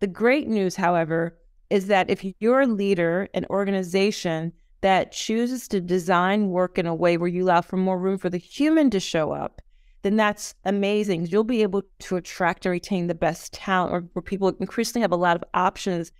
The 0.00 0.06
great 0.06 0.48
news, 0.48 0.76
however, 0.76 1.38
is 1.70 1.86
that 1.86 2.10
if 2.10 2.24
you're 2.38 2.62
a 2.62 2.66
leader, 2.66 3.28
an 3.34 3.46
organization 3.50 4.52
that 4.80 5.12
chooses 5.12 5.68
to 5.68 5.80
design 5.80 6.50
work 6.50 6.78
in 6.78 6.86
a 6.86 6.94
way 6.94 7.16
where 7.16 7.28
you 7.28 7.44
allow 7.44 7.60
for 7.60 7.76
more 7.76 7.98
room 7.98 8.18
for 8.18 8.30
the 8.30 8.38
human 8.38 8.90
to 8.90 9.00
show 9.00 9.32
up, 9.32 9.60
then 10.02 10.16
that's 10.16 10.54
amazing. 10.64 11.26
You'll 11.26 11.44
be 11.44 11.62
able 11.62 11.82
to 12.00 12.16
attract 12.16 12.64
and 12.64 12.72
retain 12.72 13.08
the 13.08 13.14
best 13.14 13.52
talent, 13.52 13.92
or 13.92 14.00
where 14.12 14.22
people 14.22 14.48
increasingly 14.60 15.02
have 15.02 15.12
a 15.12 15.16
lot 15.16 15.36
of 15.36 15.44
options, 15.54 16.12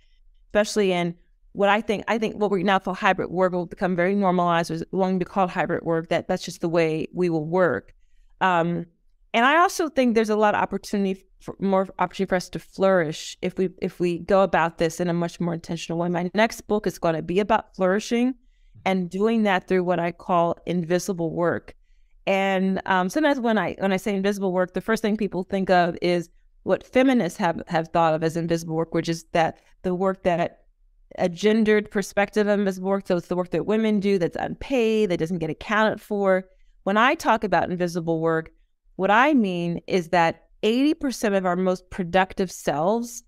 especially 0.47 0.91
in 0.91 1.15
what 1.53 1.69
I 1.69 1.81
think. 1.81 2.03
I 2.07 2.17
think 2.17 2.35
what 2.35 2.51
we 2.51 2.63
now 2.63 2.79
call 2.79 2.93
hybrid 2.93 3.29
work 3.29 3.53
will 3.53 3.65
become 3.65 3.95
very 3.95 4.15
normalized. 4.15 4.71
It's 4.71 4.83
going 4.91 5.19
to 5.19 5.25
be 5.25 5.29
called 5.29 5.49
hybrid 5.49 5.83
work. 5.83 6.09
That 6.09 6.27
that's 6.27 6.43
just 6.43 6.61
the 6.61 6.69
way 6.69 7.07
we 7.13 7.29
will 7.29 7.45
work. 7.45 7.93
Um, 8.41 8.85
and 9.33 9.45
I 9.45 9.57
also 9.57 9.89
think 9.89 10.15
there's 10.15 10.29
a 10.29 10.35
lot 10.35 10.55
of 10.55 10.61
opportunity 10.61 11.23
for 11.41 11.55
more 11.59 11.87
opportunity 11.99 12.29
for 12.29 12.35
us 12.35 12.49
to 12.49 12.59
flourish 12.59 13.37
if 13.41 13.57
we 13.57 13.69
if 13.81 13.99
we 13.99 14.19
go 14.19 14.41
about 14.43 14.77
this 14.77 14.99
in 14.99 15.09
a 15.09 15.13
much 15.13 15.39
more 15.39 15.53
intentional 15.53 15.99
way. 15.99 16.09
My 16.09 16.29
next 16.33 16.61
book 16.61 16.87
is 16.87 16.99
going 16.99 17.15
to 17.15 17.21
be 17.21 17.39
about 17.39 17.75
flourishing 17.75 18.35
and 18.85 19.09
doing 19.09 19.43
that 19.43 19.67
through 19.67 19.83
what 19.83 19.99
I 19.99 20.11
call 20.11 20.57
invisible 20.65 21.31
work. 21.33 21.75
And 22.25 22.81
um, 22.85 23.09
sometimes 23.09 23.39
when 23.39 23.57
I 23.57 23.75
when 23.79 23.91
I 23.91 23.97
say 23.97 24.15
invisible 24.15 24.51
work, 24.51 24.73
the 24.73 24.81
first 24.81 25.01
thing 25.01 25.17
people 25.17 25.43
think 25.43 25.69
of 25.69 25.97
is 26.01 26.29
what 26.63 26.83
feminists 26.85 27.37
have 27.39 27.61
have 27.67 27.87
thought 27.89 28.13
of 28.13 28.23
as 28.23 28.35
invisible 28.37 28.75
work, 28.75 28.93
which 28.93 29.09
is 29.09 29.25
that 29.31 29.59
the 29.83 29.95
work 29.95 30.23
that 30.23 30.58
a 31.17 31.29
gendered 31.29 31.89
perspective 31.89 32.47
of 32.47 32.59
invisible 32.59 32.89
work. 32.89 33.07
So 33.07 33.17
it's 33.17 33.27
the 33.27 33.35
work 33.35 33.51
that 33.51 33.65
women 33.65 33.99
do 33.99 34.17
that's 34.17 34.37
unpaid, 34.37 35.09
that 35.09 35.17
doesn't 35.17 35.39
get 35.39 35.49
accounted 35.49 36.01
for. 36.01 36.45
When 36.83 36.97
I 36.97 37.15
talk 37.15 37.43
about 37.43 37.69
invisible 37.69 38.19
work, 38.19 38.51
what 38.95 39.11
I 39.11 39.33
mean 39.33 39.81
is 39.87 40.09
that 40.09 40.47
80% 40.63 41.37
of 41.37 41.45
our 41.45 41.55
most 41.55 41.89
productive 41.89 42.51
selves 42.51 43.23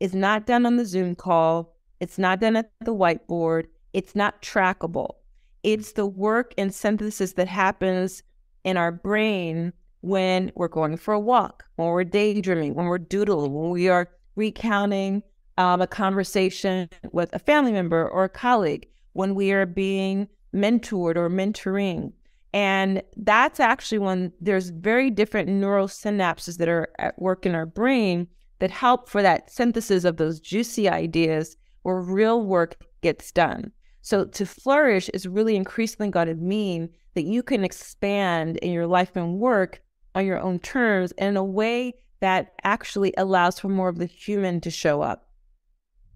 is 0.00 0.14
not 0.14 0.46
done 0.46 0.66
on 0.66 0.76
the 0.76 0.84
Zoom 0.84 1.14
call. 1.14 1.74
It's 2.00 2.18
not 2.18 2.40
done 2.40 2.56
at 2.56 2.70
the 2.84 2.94
whiteboard. 2.94 3.64
It's 3.92 4.14
not 4.14 4.42
trackable. 4.42 5.14
It's 5.62 5.92
the 5.92 6.06
work 6.06 6.54
and 6.56 6.72
synthesis 6.72 7.32
that 7.34 7.48
happens 7.48 8.22
in 8.64 8.76
our 8.76 8.92
brain 8.92 9.72
when 10.02 10.52
we're 10.54 10.68
going 10.68 10.96
for 10.96 11.14
a 11.14 11.20
walk, 11.20 11.64
when 11.76 11.88
we're 11.88 12.04
daydreaming, 12.04 12.74
when 12.74 12.86
we're 12.86 12.98
doodling, 12.98 13.52
when 13.52 13.70
we 13.70 13.88
are 13.88 14.08
recounting 14.36 15.22
um, 15.58 15.80
a 15.80 15.86
conversation 15.86 16.88
with 17.12 17.34
a 17.34 17.38
family 17.38 17.72
member 17.72 18.08
or 18.08 18.24
a 18.24 18.28
colleague, 18.28 18.86
when 19.12 19.34
we 19.34 19.52
are 19.52 19.66
being 19.66 20.28
mentored 20.54 21.16
or 21.16 21.30
mentoring. 21.30 22.12
And 22.52 23.02
that's 23.16 23.60
actually 23.60 23.98
when 23.98 24.32
there's 24.40 24.70
very 24.70 25.10
different 25.10 25.48
neural 25.48 25.88
synapses 25.88 26.58
that 26.58 26.68
are 26.68 26.88
at 26.98 27.18
work 27.20 27.44
in 27.44 27.54
our 27.54 27.66
brain 27.66 28.28
that 28.58 28.70
help 28.70 29.08
for 29.08 29.22
that 29.22 29.50
synthesis 29.50 30.04
of 30.04 30.16
those 30.16 30.40
juicy 30.40 30.88
ideas 30.88 31.56
where 31.82 32.00
real 32.00 32.42
work 32.42 32.82
gets 33.02 33.30
done. 33.30 33.72
So 34.00 34.24
to 34.24 34.46
flourish 34.46 35.08
is 35.10 35.26
really 35.26 35.56
increasingly 35.56 36.10
going 36.10 36.28
to 36.28 36.34
mean 36.34 36.88
that 37.14 37.24
you 37.24 37.42
can 37.42 37.64
expand 37.64 38.56
in 38.58 38.72
your 38.72 38.86
life 38.86 39.16
and 39.16 39.38
work 39.38 39.82
on 40.14 40.24
your 40.24 40.40
own 40.40 40.58
terms 40.58 41.12
in 41.18 41.36
a 41.36 41.44
way 41.44 41.94
that 42.20 42.54
actually 42.64 43.12
allows 43.18 43.58
for 43.58 43.68
more 43.68 43.88
of 43.88 43.98
the 43.98 44.06
human 44.06 44.60
to 44.62 44.70
show 44.70 45.02
up. 45.02 45.25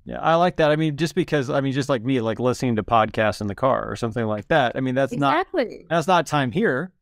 Yeah, 0.05 0.21
I 0.21 0.35
like 0.37 0.57
that. 0.57 0.71
I 0.71 0.77
mean, 0.77 0.97
just 0.97 1.15
because 1.15 1.51
I 1.51 1.61
mean, 1.61 1.73
just 1.73 1.89
like 1.89 2.03
me, 2.03 2.21
like 2.21 2.41
listening 2.41 2.77
to 2.77 2.83
podcasts 2.83 3.41
in 3.41 3.47
the 3.47 3.55
car 3.55 3.91
or 3.91 3.97
something 3.97 4.27
like 4.27 4.49
that. 4.49 4.73
I 4.75 4.81
mean, 4.81 4.95
that's 4.95 5.13
exactly. 5.13 5.65
not 5.65 5.89
that's 5.89 6.07
not 6.07 6.27
time 6.27 6.53
here. 6.53 6.93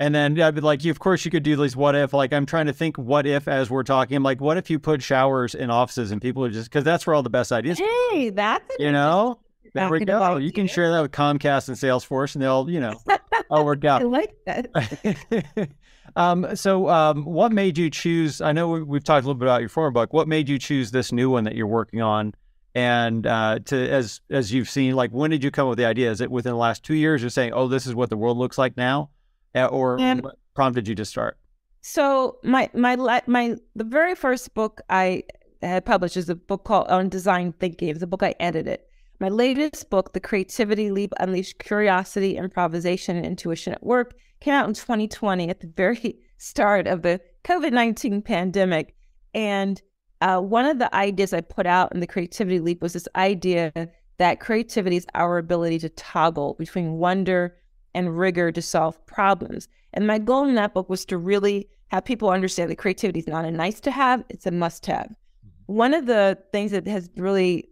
And 0.00 0.14
then 0.14 0.36
yeah, 0.36 0.50
but 0.50 0.62
like, 0.62 0.84
you, 0.84 0.90
of 0.90 1.00
course, 1.00 1.24
you 1.24 1.30
could 1.30 1.42
do 1.42 1.56
these 1.56 1.76
what 1.76 1.94
if. 1.94 2.12
Like, 2.12 2.32
I'm 2.32 2.46
trying 2.46 2.66
to 2.66 2.72
think 2.72 2.96
what 2.96 3.26
if 3.26 3.48
as 3.48 3.68
we're 3.68 3.82
talking. 3.82 4.16
I'm 4.16 4.22
like, 4.22 4.40
what 4.40 4.56
if 4.56 4.70
you 4.70 4.78
put 4.78 5.02
showers 5.02 5.54
in 5.54 5.70
offices 5.70 6.12
and 6.12 6.22
people 6.22 6.44
are 6.44 6.50
just 6.50 6.70
because 6.70 6.84
that's 6.84 7.06
where 7.06 7.14
all 7.14 7.22
the 7.22 7.30
best 7.30 7.52
ideas. 7.52 7.78
Hey, 7.78 8.30
that's 8.30 8.76
you 8.78 8.92
know. 8.92 9.40
There 9.74 9.90
we 9.90 10.04
go. 10.04 10.36
You 10.36 10.52
can 10.52 10.66
share 10.66 10.90
that 10.92 11.02
with 11.02 11.12
Comcast 11.12 11.68
and 11.68 11.76
Salesforce, 11.76 12.34
and 12.34 12.42
they'll, 12.42 12.68
you 12.70 12.80
know, 12.80 12.94
all 13.50 13.64
work 13.64 13.84
out. 13.84 14.00
I 14.00 14.04
like 14.04 14.34
that. 14.46 15.68
um, 16.16 16.56
so, 16.56 16.88
um, 16.88 17.24
what 17.24 17.52
made 17.52 17.76
you 17.76 17.90
choose? 17.90 18.40
I 18.40 18.52
know 18.52 18.68
we've 18.68 19.04
talked 19.04 19.24
a 19.24 19.26
little 19.26 19.38
bit 19.38 19.46
about 19.46 19.60
your 19.60 19.68
former 19.68 19.90
book. 19.90 20.12
What 20.12 20.26
made 20.26 20.48
you 20.48 20.58
choose 20.58 20.90
this 20.90 21.12
new 21.12 21.30
one 21.30 21.44
that 21.44 21.54
you're 21.54 21.66
working 21.66 22.00
on? 22.00 22.34
And 22.78 23.26
uh, 23.26 23.58
to 23.66 23.90
as 23.90 24.20
as 24.30 24.52
you've 24.52 24.70
seen, 24.70 24.94
like, 24.94 25.10
when 25.10 25.30
did 25.30 25.42
you 25.42 25.50
come 25.50 25.66
up 25.66 25.70
with 25.70 25.78
the 25.78 25.86
idea? 25.86 26.10
Is 26.10 26.20
it 26.20 26.30
within 26.30 26.52
the 26.52 26.58
last 26.58 26.84
two 26.84 26.94
years? 26.94 27.20
You're 27.20 27.30
saying, 27.30 27.52
oh, 27.52 27.66
this 27.66 27.86
is 27.86 27.94
what 27.94 28.08
the 28.08 28.16
world 28.16 28.38
looks 28.38 28.56
like 28.56 28.76
now, 28.76 29.10
or 29.54 29.98
and, 30.00 30.22
what 30.22 30.38
prompted 30.54 30.86
you 30.86 30.94
to 30.94 31.04
start? 31.04 31.38
So, 31.80 32.38
my 32.44 32.70
my 32.74 32.94
my 33.26 33.56
the 33.74 33.82
very 33.84 34.14
first 34.14 34.54
book 34.54 34.80
I 34.88 35.24
had 35.60 35.86
published 35.86 36.16
is 36.16 36.28
a 36.28 36.36
book 36.36 36.62
called 36.62 36.86
On 36.86 37.08
Design 37.08 37.52
Thinking. 37.52 37.88
It's 37.88 38.02
a 38.02 38.06
book 38.06 38.22
I 38.22 38.36
edited 38.38 38.78
my 39.20 39.28
latest 39.28 39.90
book, 39.90 40.12
The 40.12 40.20
Creativity 40.20 40.90
Leap 40.90 41.12
Unleashed 41.18 41.58
Curiosity, 41.58 42.36
Improvisation, 42.36 43.16
and 43.16 43.26
Intuition 43.26 43.72
at 43.72 43.82
Work, 43.82 44.14
came 44.40 44.54
out 44.54 44.68
in 44.68 44.74
2020 44.74 45.48
at 45.48 45.60
the 45.60 45.66
very 45.66 46.18
start 46.38 46.86
of 46.86 47.02
the 47.02 47.20
COVID 47.44 47.72
19 47.72 48.22
pandemic. 48.22 48.94
And 49.34 49.80
uh, 50.20 50.40
one 50.40 50.64
of 50.64 50.78
the 50.78 50.94
ideas 50.94 51.32
I 51.32 51.40
put 51.40 51.66
out 51.66 51.92
in 51.92 52.00
the 52.00 52.06
Creativity 52.06 52.60
Leap 52.60 52.82
was 52.82 52.92
this 52.92 53.08
idea 53.16 53.72
that 54.18 54.40
creativity 54.40 54.96
is 54.96 55.06
our 55.14 55.38
ability 55.38 55.78
to 55.80 55.88
toggle 55.90 56.54
between 56.58 56.94
wonder 56.94 57.56
and 57.94 58.18
rigor 58.18 58.50
to 58.52 58.60
solve 58.60 59.04
problems. 59.06 59.68
And 59.94 60.06
my 60.06 60.18
goal 60.18 60.44
in 60.46 60.54
that 60.56 60.74
book 60.74 60.88
was 60.88 61.04
to 61.06 61.18
really 61.18 61.68
have 61.88 62.04
people 62.04 62.30
understand 62.30 62.70
that 62.70 62.76
creativity 62.76 63.20
is 63.20 63.26
not 63.26 63.44
a 63.44 63.50
nice 63.50 63.80
to 63.80 63.90
have, 63.90 64.24
it's 64.28 64.46
a 64.46 64.50
must 64.50 64.84
have. 64.86 65.06
Mm-hmm. 65.06 65.74
One 65.74 65.94
of 65.94 66.06
the 66.06 66.38
things 66.52 66.72
that 66.72 66.86
has 66.86 67.08
really 67.16 67.68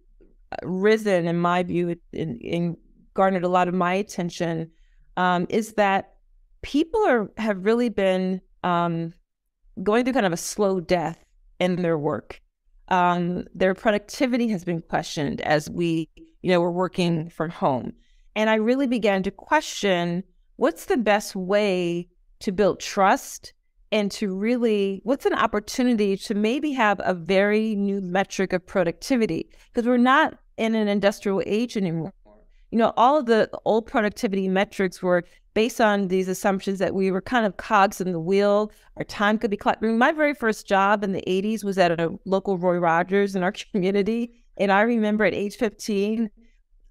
risen, 0.62 1.26
in 1.26 1.38
my 1.38 1.62
view, 1.62 1.96
and, 2.12 2.76
garnered 3.14 3.44
a 3.44 3.48
lot 3.48 3.66
of 3.66 3.74
my 3.74 3.94
attention, 3.94 4.70
um, 5.16 5.46
is 5.48 5.72
that 5.74 6.16
people 6.62 7.00
are 7.06 7.30
have 7.38 7.64
really 7.64 7.88
been 7.88 8.40
um, 8.62 9.12
going 9.82 10.04
through 10.04 10.12
kind 10.12 10.26
of 10.26 10.32
a 10.32 10.36
slow 10.36 10.80
death 10.80 11.25
in 11.58 11.82
their 11.82 11.98
work. 11.98 12.40
Um, 12.88 13.44
their 13.54 13.75
productivity 13.75 14.48
has 14.48 14.64
been 14.64 14.80
questioned 14.80 15.40
as 15.40 15.68
we, 15.68 16.08
you 16.42 16.50
know, 16.50 16.60
we're 16.60 16.70
working 16.70 17.30
from 17.30 17.50
home, 17.50 17.92
and 18.36 18.48
I 18.48 18.54
really 18.54 18.86
began 18.86 19.22
to 19.25 19.30
question 19.30 20.22
what's 20.56 20.86
the 20.86 20.96
best 20.96 21.34
way 21.34 22.08
to 22.40 22.52
build 22.52 22.80
trust 22.80 23.52
and 23.92 24.10
to 24.12 24.34
really 24.34 25.00
what's 25.04 25.26
an 25.26 25.34
opportunity 25.34 26.16
to 26.16 26.34
maybe 26.34 26.72
have 26.72 27.00
a 27.04 27.14
very 27.14 27.75
new 27.75 28.00
metric 28.00 28.52
of 28.52 28.66
productivity 28.66 29.48
because 29.72 29.86
we're 29.86 29.96
not 29.96 30.34
in 30.56 30.75
an 30.75 30.88
industrial 30.88 31.42
age 31.46 31.76
anymore. 31.76 32.12
You 32.76 32.83
know, 32.83 32.92
all 32.99 33.16
of 33.16 33.25
the 33.25 33.49
old 33.64 33.87
productivity 33.87 34.49
metrics 34.49 35.02
were 35.02 35.25
based 35.54 35.80
on 35.80 36.09
these 36.09 36.28
assumptions 36.28 36.78
that 36.78 36.95
we 36.95 37.11
were 37.11 37.23
kind 37.23 37.47
of 37.47 37.56
cogs 37.56 38.02
in 38.02 38.12
the 38.12 38.21
wheel. 38.21 38.71
Our 38.99 39.04
time 39.04 39.38
could 39.38 39.50
be 39.50 39.56
clocked. 39.56 39.83
I 39.83 39.87
mean, 39.87 39.97
my 39.97 40.12
very 40.12 40.35
first 40.35 40.66
job 40.66 41.02
in 41.02 41.12
the 41.12 41.25
80s 41.26 41.64
was 41.64 41.78
at 41.78 41.99
a 41.99 42.12
local 42.26 42.59
Roy 42.59 42.76
Rogers 42.76 43.35
in 43.35 43.42
our 43.42 43.52
community. 43.73 44.45
And 44.59 44.71
I 44.71 44.83
remember 44.83 45.25
at 45.25 45.33
age 45.33 45.56
15, 45.56 46.28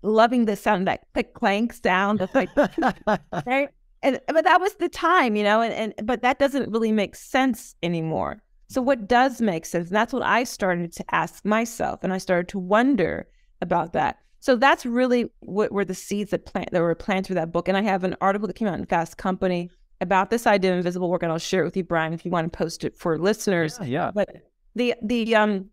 loving 0.02 0.46
the 0.46 0.56
sound, 0.56 0.88
that 0.88 1.06
click 1.14 1.36
clank 1.36 1.72
sound 1.72 2.20
of 2.20 2.34
like, 2.34 2.50
right? 3.46 3.70
And, 4.02 4.20
but 4.26 4.44
that 4.44 4.60
was 4.60 4.74
the 4.78 4.90
time, 4.90 5.36
you 5.36 5.44
know, 5.44 5.62
and, 5.62 5.94
and 5.96 6.08
but 6.08 6.24
that 6.24 6.40
doesn't 6.40 6.72
really 6.72 6.92
make 6.92 7.16
sense 7.16 7.76
anymore. 7.84 8.42
So, 8.70 8.82
what 8.82 9.08
does 9.08 9.40
make 9.40 9.68
sense? 9.68 9.90
And 9.90 9.96
that's 9.96 10.14
what 10.14 10.24
I 10.24 10.46
started 10.46 10.94
to 10.94 11.06
ask 11.14 11.46
myself. 11.46 12.00
And 12.02 12.12
I 12.12 12.18
started 12.18 12.48
to 12.48 12.58
wonder 12.58 13.28
about 13.62 13.94
that. 13.94 14.18
So, 14.46 14.56
that's 14.56 14.86
really 14.86 15.32
what 15.40 15.72
were 15.72 15.86
the 15.86 15.96
seeds 15.96 16.32
that, 16.32 16.46
plant, 16.46 16.72
that 16.72 16.82
were 16.82 16.94
planted 16.96 17.28
through 17.28 17.36
that 17.36 17.52
book. 17.52 17.68
And 17.68 17.76
I 17.76 17.82
have 17.82 18.04
an 18.04 18.16
article 18.22 18.48
that 18.48 18.54
came 18.54 18.68
out 18.68 18.78
in 18.78 18.86
Fast 18.86 19.18
Company 19.18 19.70
about 20.02 20.30
this 20.30 20.46
idea 20.46 20.72
of 20.72 20.78
invisible 20.78 21.10
work. 21.10 21.24
And 21.24 21.32
I'll 21.32 21.38
share 21.38 21.62
it 21.62 21.66
with 21.66 21.78
you, 21.78 21.84
Brian, 21.84 22.14
if 22.14 22.26
you 22.26 22.32
want 22.32 22.52
to 22.52 22.56
post 22.56 22.84
it 22.84 22.96
for 22.96 23.18
listeners. 23.18 23.80
Yeah. 23.82 23.88
yeah. 23.88 24.12
But 24.14 24.30
the, 24.76 24.94
the, 25.02 25.36
um, 25.36 25.70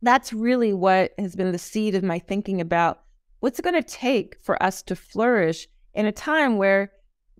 that's 0.00 0.32
really 0.32 0.72
what 0.72 1.12
has 1.18 1.36
been 1.36 1.52
the 1.52 1.58
seed 1.58 1.94
of 1.94 2.02
my 2.02 2.18
thinking 2.18 2.60
about 2.60 3.02
what's 3.40 3.58
it 3.58 3.62
going 3.62 3.74
to 3.74 3.82
take 3.82 4.36
for 4.42 4.60
us 4.62 4.82
to 4.84 4.96
flourish 4.96 5.68
in 5.92 6.06
a 6.06 6.12
time 6.12 6.56
where 6.56 6.92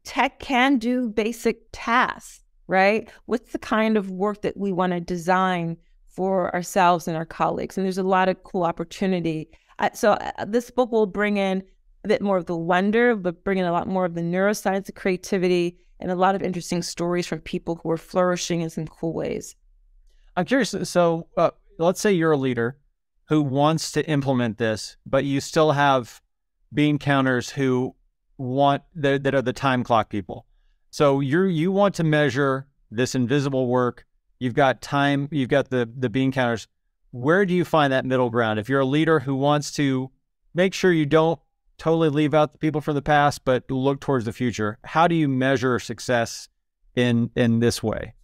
tech 0.05 0.39
can 0.39 0.77
do 0.77 1.09
basic 1.09 1.63
tasks 1.73 2.45
right? 2.67 3.11
What's 3.27 3.53
the 3.53 3.59
kind 3.59 3.97
of 3.97 4.11
work 4.11 4.43
that 4.43 4.57
we 4.57 4.73
want 4.73 4.93
to 4.93 5.01
design 5.01 5.77
for 6.09 6.55
ourselves 6.55 7.09
and 7.09 7.17
our 7.17 7.27
colleagues? 7.27 7.77
And 7.77 7.85
there's 7.85 7.99
a 7.99 8.03
lot 8.03 8.29
of 8.29 8.43
cool 8.45 8.65
opportunity. 8.65 9.49
Uh, 9.79 9.91
so 9.93 10.13
uh, 10.13 10.45
this 10.45 10.71
book 10.71 10.93
will 10.93 11.07
bring 11.07 11.37
in 11.37 11.63
a 12.05 12.09
bit 12.09 12.23
more 12.23 12.37
of 12.37 12.47
the 12.47 12.57
wonder, 12.57 13.17
but 13.17 13.45
bring 13.45 13.59
in 13.59 13.65
a 13.65 13.73
lot 13.73 13.89
more 13.89 14.05
of 14.05 14.15
the 14.15 14.21
neuroscience 14.21 14.89
of 14.89 14.95
creativity 14.95 15.79
and 16.01 16.11
a 16.11 16.15
lot 16.15 16.35
of 16.35 16.43
interesting 16.43 16.83
stories 16.83 17.27
from 17.27 17.41
people 17.41 17.81
who 17.83 17.91
are 17.91 17.97
flourishing 17.97 18.61
in 18.61 18.71
some 18.71 18.87
cool 18.87 19.13
ways. 19.13 19.57
I'm 20.37 20.45
curious. 20.45 20.75
So 20.85 21.29
uh, 21.37 21.51
let's 21.79 22.01
say 22.01 22.13
you're 22.13 22.33
a 22.33 22.37
leader 22.37 22.77
who 23.29 23.43
wants 23.43 23.93
to 23.93 24.07
implement 24.07 24.59
this, 24.59 24.97
but 25.07 25.25
you 25.25 25.41
still 25.41 25.73
have 25.73 26.21
bean 26.73 26.99
counters 26.99 27.51
who 27.51 27.95
want 28.37 28.83
that, 28.97 29.23
that 29.23 29.35
are 29.35 29.43
the 29.43 29.53
time 29.53 29.85
clock 29.85 30.11
people. 30.11 30.47
So 30.91 31.21
you 31.21 31.45
you 31.45 31.73
want 31.73 31.95
to 31.97 32.05
measure 32.05 32.67
this 32.91 33.15
invisible 33.15 33.67
work. 33.67 34.05
You've 34.39 34.55
got 34.55 34.81
time. 34.81 35.29
You've 35.31 35.49
got 35.49 35.71
the 35.71 35.91
the 35.97 36.09
bean 36.09 36.33
counters. 36.33 36.69
Where 37.15 37.47
do 37.47 37.55
you 37.55 37.65
find 37.65 37.93
that 37.93 38.05
middle 38.05 38.29
ground? 38.29 38.59
If 38.59 38.69
you're 38.69 38.81
a 38.81 38.85
leader 38.85 39.21
who 39.21 39.37
wants 39.37 39.71
to 39.75 40.11
make 40.53 40.75
sure 40.75 40.91
you 40.91 41.07
don't 41.07 41.39
totally 41.79 42.09
leave 42.09 42.35
out 42.35 42.51
the 42.51 42.59
people 42.59 42.81
from 42.81 42.97
the 42.97 43.03
past, 43.03 43.45
but 43.45 43.71
look 43.71 44.01
towards 44.01 44.25
the 44.25 44.33
future, 44.33 44.79
how 44.83 45.07
do 45.07 45.15
you 45.15 45.29
measure 45.29 45.79
success 45.79 46.49
in 46.97 47.31
in 47.37 47.61
this 47.61 47.81
way? 47.85 48.15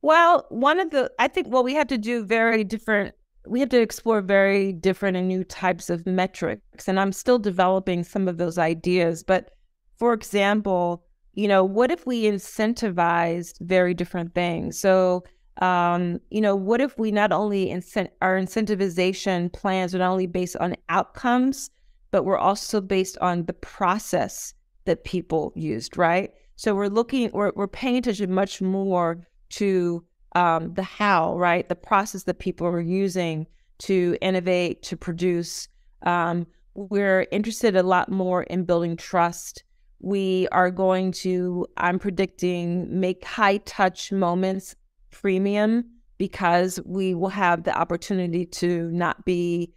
Well, 0.00 0.46
one 0.48 0.80
of 0.80 0.88
the 0.92 1.12
I 1.18 1.28
think 1.28 1.48
well 1.50 1.62
we 1.62 1.74
have 1.74 1.88
to 1.88 1.98
do 1.98 2.24
very 2.24 2.64
different 2.64 3.14
we 3.46 3.60
have 3.60 3.68
to 3.68 3.82
explore 3.82 4.22
very 4.22 4.72
different 4.72 5.18
and 5.18 5.28
new 5.28 5.44
types 5.44 5.90
of 5.90 6.06
metrics 6.06 6.88
and 6.88 6.98
I'm 6.98 7.12
still 7.12 7.38
developing 7.38 8.02
some 8.02 8.28
of 8.28 8.38
those 8.38 8.56
ideas, 8.56 9.22
but 9.22 9.50
for 9.98 10.14
example, 10.14 11.04
you 11.34 11.46
know, 11.46 11.64
what 11.64 11.90
if 11.90 12.06
we 12.06 12.22
incentivized 12.22 13.60
very 13.60 13.92
different 13.92 14.34
things? 14.34 14.80
So, 14.80 15.24
um, 15.58 16.20
you 16.30 16.40
know, 16.40 16.54
what 16.54 16.80
if 16.80 16.98
we 16.98 17.10
not 17.10 17.32
only 17.32 17.66
incent 17.66 18.10
our 18.22 18.38
incentivization 18.38 19.52
plans 19.52 19.94
are 19.94 19.98
not 19.98 20.10
only 20.10 20.26
based 20.26 20.56
on 20.56 20.76
outcomes, 20.88 21.70
but 22.10 22.24
we're 22.24 22.38
also 22.38 22.80
based 22.80 23.18
on 23.18 23.44
the 23.46 23.52
process 23.52 24.54
that 24.84 25.04
people 25.04 25.52
used, 25.54 25.98
right? 25.98 26.32
So 26.56 26.74
we're 26.74 26.88
looking, 26.88 27.30
we're, 27.32 27.52
we're 27.54 27.68
paying 27.68 27.96
attention 27.96 28.32
much 28.32 28.62
more 28.62 29.26
to 29.50 30.04
um, 30.34 30.74
the 30.74 30.82
how, 30.82 31.36
right? 31.36 31.68
The 31.68 31.76
process 31.76 32.24
that 32.24 32.38
people 32.38 32.66
are 32.66 32.80
using 32.80 33.46
to 33.80 34.16
innovate, 34.20 34.82
to 34.84 34.96
produce. 34.96 35.68
Um, 36.02 36.46
we're 36.74 37.26
interested 37.32 37.76
a 37.76 37.82
lot 37.82 38.10
more 38.10 38.44
in 38.44 38.64
building 38.64 38.96
trust 38.96 39.64
we 40.00 40.46
are 40.52 40.70
going 40.70 41.12
to, 41.12 41.66
I'm 41.76 41.98
predicting, 41.98 43.00
make 43.00 43.24
high 43.24 43.58
touch 43.58 44.12
moments 44.12 44.76
premium 45.20 45.84
because 46.18 46.80
we 46.84 47.14
will 47.14 47.28
have 47.28 47.64
the 47.64 47.76
opportunity 47.76 48.44
to 48.44 48.90
not 48.90 49.24
be 49.24 49.72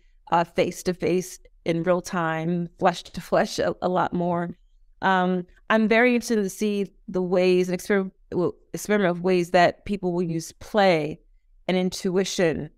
face 0.56 0.82
to 0.84 0.94
face 0.94 1.40
in 1.66 1.84
real 1.84 2.02
time, 2.02 2.68
flesh 2.80 3.04
to 3.04 3.22
flesh 3.22 3.60
a, 3.60 3.76
a 3.82 3.90
lot 3.90 4.14
more. 4.14 4.58
Um, 5.02 5.46
I'm 5.70 5.88
very 5.88 6.16
interested 6.16 6.38
to 6.38 6.50
see 6.50 6.88
the 7.08 7.22
ways 7.22 7.68
and 7.68 7.76
experiment, 7.76 8.14
well, 8.32 8.56
experiment 8.74 9.12
of 9.12 9.24
ways 9.24 9.52
that 9.52 9.86
people 9.86 10.14
will 10.14 10.24
use 10.24 10.52
play 10.54 11.20
and 11.68 11.78
intuition 11.78 12.70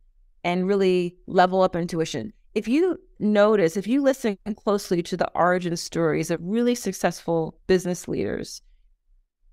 and 0.44 0.68
really 0.68 1.16
level 1.28 1.62
up 1.62 1.76
intuition 1.76 2.34
if 2.56 2.68
you 2.68 3.00
notice, 3.20 3.78
if 3.78 3.88
you 3.88 4.02
listen 4.02 4.38
closely 4.56 5.02
to 5.04 5.18
the 5.18 5.30
origin 5.34 5.76
stories 5.76 6.30
of 6.30 6.40
really 6.42 6.76
successful 6.76 7.60
business 7.68 8.08
leaders, 8.08 8.62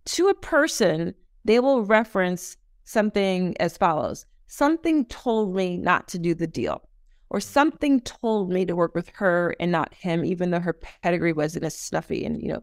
to 0.07 0.29
a 0.29 0.35
person, 0.35 1.15
they 1.45 1.61
will 1.61 1.85
reference 1.85 2.57
something 2.85 3.57
as 3.61 3.77
follows 3.77 4.27
Something 4.53 5.05
told 5.05 5.55
me 5.55 5.77
not 5.77 6.09
to 6.09 6.19
do 6.19 6.35
the 6.35 6.49
deal, 6.49 6.83
or 7.31 7.39
something 7.39 8.01
told 8.01 8.51
me 8.51 8.67
to 8.67 8.75
work 8.75 8.97
with 8.97 9.09
her 9.11 9.55
and 9.61 9.71
not 9.71 9.95
him, 9.95 10.25
even 10.25 10.51
though 10.51 10.59
her 10.59 10.73
pedigree 10.73 11.33
wasn't 11.33 11.65
as 11.65 11.79
snuffy. 11.79 12.25
And, 12.25 12.43
you 12.43 12.49
know, 12.49 12.63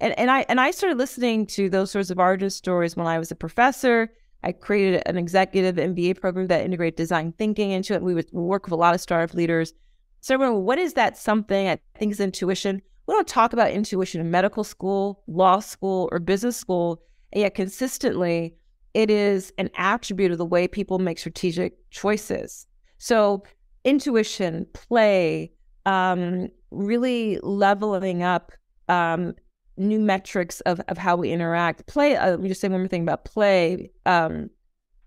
and, 0.00 0.18
and 0.18 0.32
I 0.32 0.44
and 0.48 0.60
I 0.60 0.72
started 0.72 0.98
listening 0.98 1.46
to 1.46 1.70
those 1.70 1.92
sorts 1.92 2.10
of 2.10 2.18
origin 2.18 2.50
stories 2.50 2.96
when 2.96 3.06
I 3.06 3.20
was 3.20 3.30
a 3.30 3.36
professor. 3.36 4.08
I 4.42 4.50
created 4.50 5.04
an 5.06 5.16
executive 5.16 5.76
MBA 5.76 6.20
program 6.20 6.48
that 6.48 6.64
integrated 6.64 6.96
design 6.96 7.32
thinking 7.38 7.70
into 7.70 7.94
it. 7.94 8.02
We 8.02 8.14
would 8.14 8.32
work 8.32 8.64
with 8.64 8.72
a 8.72 8.76
lot 8.76 8.96
of 8.96 9.00
startup 9.00 9.32
leaders. 9.32 9.72
So, 10.20 10.34
everyone, 10.34 10.64
what 10.64 10.78
is 10.80 10.94
that 10.94 11.16
something 11.16 11.68
I 11.68 11.78
think 11.96 12.10
is 12.10 12.18
intuition? 12.18 12.82
We 13.06 13.14
don't 13.14 13.28
talk 13.28 13.52
about 13.52 13.70
intuition 13.70 14.20
in 14.20 14.28
medical 14.28 14.64
school, 14.64 15.22
law 15.28 15.60
school, 15.60 16.08
or 16.10 16.18
business 16.18 16.56
school. 16.56 17.00
And 17.32 17.42
yet, 17.42 17.54
consistently, 17.54 18.56
it 18.98 19.10
is 19.10 19.52
an 19.58 19.70
attribute 19.76 20.32
of 20.32 20.38
the 20.38 20.44
way 20.44 20.66
people 20.66 20.98
make 20.98 21.20
strategic 21.20 21.88
choices. 21.90 22.66
So, 22.98 23.44
intuition, 23.84 24.66
play, 24.72 25.52
um, 25.86 26.48
really 26.72 27.38
leveling 27.44 28.24
up 28.24 28.50
um, 28.88 29.34
new 29.76 30.00
metrics 30.00 30.60
of, 30.62 30.80
of 30.88 30.98
how 30.98 31.14
we 31.14 31.30
interact. 31.30 31.86
Play, 31.86 32.16
uh, 32.16 32.30
let 32.30 32.40
me 32.40 32.48
just 32.48 32.60
say 32.60 32.66
one 32.66 32.80
more 32.80 32.88
thing 32.88 33.02
about 33.02 33.24
play. 33.24 33.92
Um, 34.04 34.50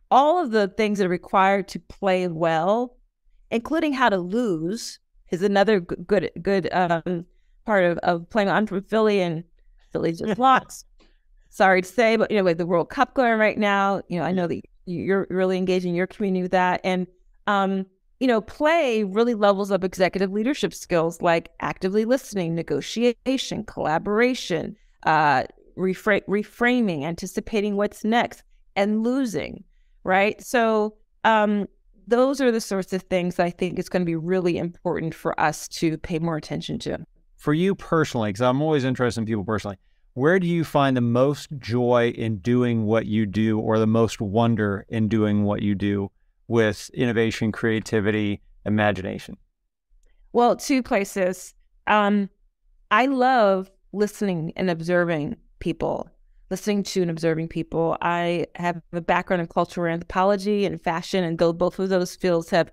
all 0.10 0.42
of 0.42 0.52
the 0.52 0.70
things 0.70 1.00
that 1.00 1.08
are 1.08 1.10
required 1.10 1.68
to 1.68 1.80
play 1.80 2.30
well, 2.30 2.96
including 3.50 3.92
how 3.92 4.08
to 4.08 4.20
lose, 4.20 5.00
is 5.32 5.44
another 5.44 5.82
good 5.82 6.32
good 6.42 6.70
um, 6.72 7.26
part 7.66 7.84
of, 7.84 7.98
of 7.98 8.30
playing. 8.30 8.48
I'm 8.48 8.68
from 8.68 8.84
Philly, 8.84 9.20
and 9.20 9.44
Philly 9.92 10.14
just 10.14 10.40
lost. 10.40 10.86
Sorry 11.52 11.82
to 11.82 11.88
say, 11.88 12.16
but 12.16 12.32
you 12.32 12.38
know, 12.38 12.46
with 12.46 12.58
the 12.58 12.66
World 12.66 12.90
Cup 12.90 13.14
going 13.14 13.38
right 13.38 13.58
now, 13.58 14.02
you 14.08 14.18
know, 14.18 14.26
I 14.26 14.32
know 14.32 14.48
that 14.48 14.62
you're 14.86 15.28
really 15.30 15.58
engaging 15.58 15.94
your 15.94 16.08
community 16.08 16.44
with 16.44 16.52
that, 16.52 16.80
and 16.86 17.06
um, 17.46 17.86
you 18.22 18.28
know, 18.28 18.40
play 18.40 19.04
really 19.04 19.34
levels 19.34 19.70
up 19.70 19.84
executive 19.84 20.32
leadership 20.32 20.74
skills 20.74 21.22
like 21.22 21.50
actively 21.60 22.06
listening, 22.06 22.56
negotiation, 22.56 23.66
collaboration, 23.66 24.78
uh, 25.04 25.44
refra- 25.78 26.26
reframing, 26.26 27.04
anticipating 27.04 27.76
what's 27.76 28.06
next, 28.06 28.44
and 28.78 29.04
losing, 29.04 29.66
right? 30.06 30.42
So, 30.42 30.96
um, 31.26 31.68
those 32.08 32.40
are 32.40 32.52
the 32.52 32.62
sorts 32.62 32.94
of 32.94 33.02
things 33.04 33.40
I 33.40 33.50
think 33.50 33.78
is 33.78 33.90
going 33.90 34.04
to 34.04 34.06
be 34.06 34.16
really 34.16 34.58
important 34.58 35.14
for 35.14 35.38
us 35.38 35.68
to 35.68 35.98
pay 35.98 36.18
more 36.18 36.38
attention 36.38 36.80
to. 36.80 37.00
For 37.36 37.54
you 37.54 37.76
personally, 37.76 38.30
because 38.30 38.42
I'm 38.42 38.62
always 38.62 38.86
interested 38.86 39.20
in 39.20 39.26
people 39.26 39.44
personally, 39.44 39.78
where 40.14 40.40
do 40.40 40.48
you 40.48 40.64
find 40.64 40.96
the 40.96 41.02
most 41.02 41.50
joy 41.58 42.10
in 42.10 42.38
doing 42.38 42.86
what 42.86 43.06
you 43.06 43.26
do 43.26 43.60
or 43.60 43.80
the 43.80 43.88
most 43.88 44.22
wonder 44.22 44.86
in 44.90 45.08
doing 45.08 45.44
what 45.44 45.62
you 45.62 45.76
do? 45.76 46.12
with 46.52 46.92
innovation, 46.94 47.50
creativity, 47.50 48.42
imagination? 48.66 49.38
Well, 50.34 50.58
two 50.58 50.84
places. 50.84 51.54
Um, 51.88 52.30
I 52.92 53.06
love 53.06 53.72
listening 53.94 54.52
and 54.58 54.70
observing 54.70 55.38
people, 55.60 56.10
listening 56.50 56.84
to 56.84 57.02
and 57.02 57.10
observing 57.10 57.48
people. 57.48 57.98
I 58.02 58.48
have 58.56 58.82
a 58.92 59.00
background 59.00 59.42
in 59.42 59.48
cultural 59.48 59.92
anthropology 59.92 60.66
and 60.66 60.82
fashion, 60.82 61.24
and 61.24 61.40
though 61.40 61.54
both 61.54 61.80
of 61.80 61.88
those 61.88 62.18
fields 62.18 62.50
have 62.50 62.70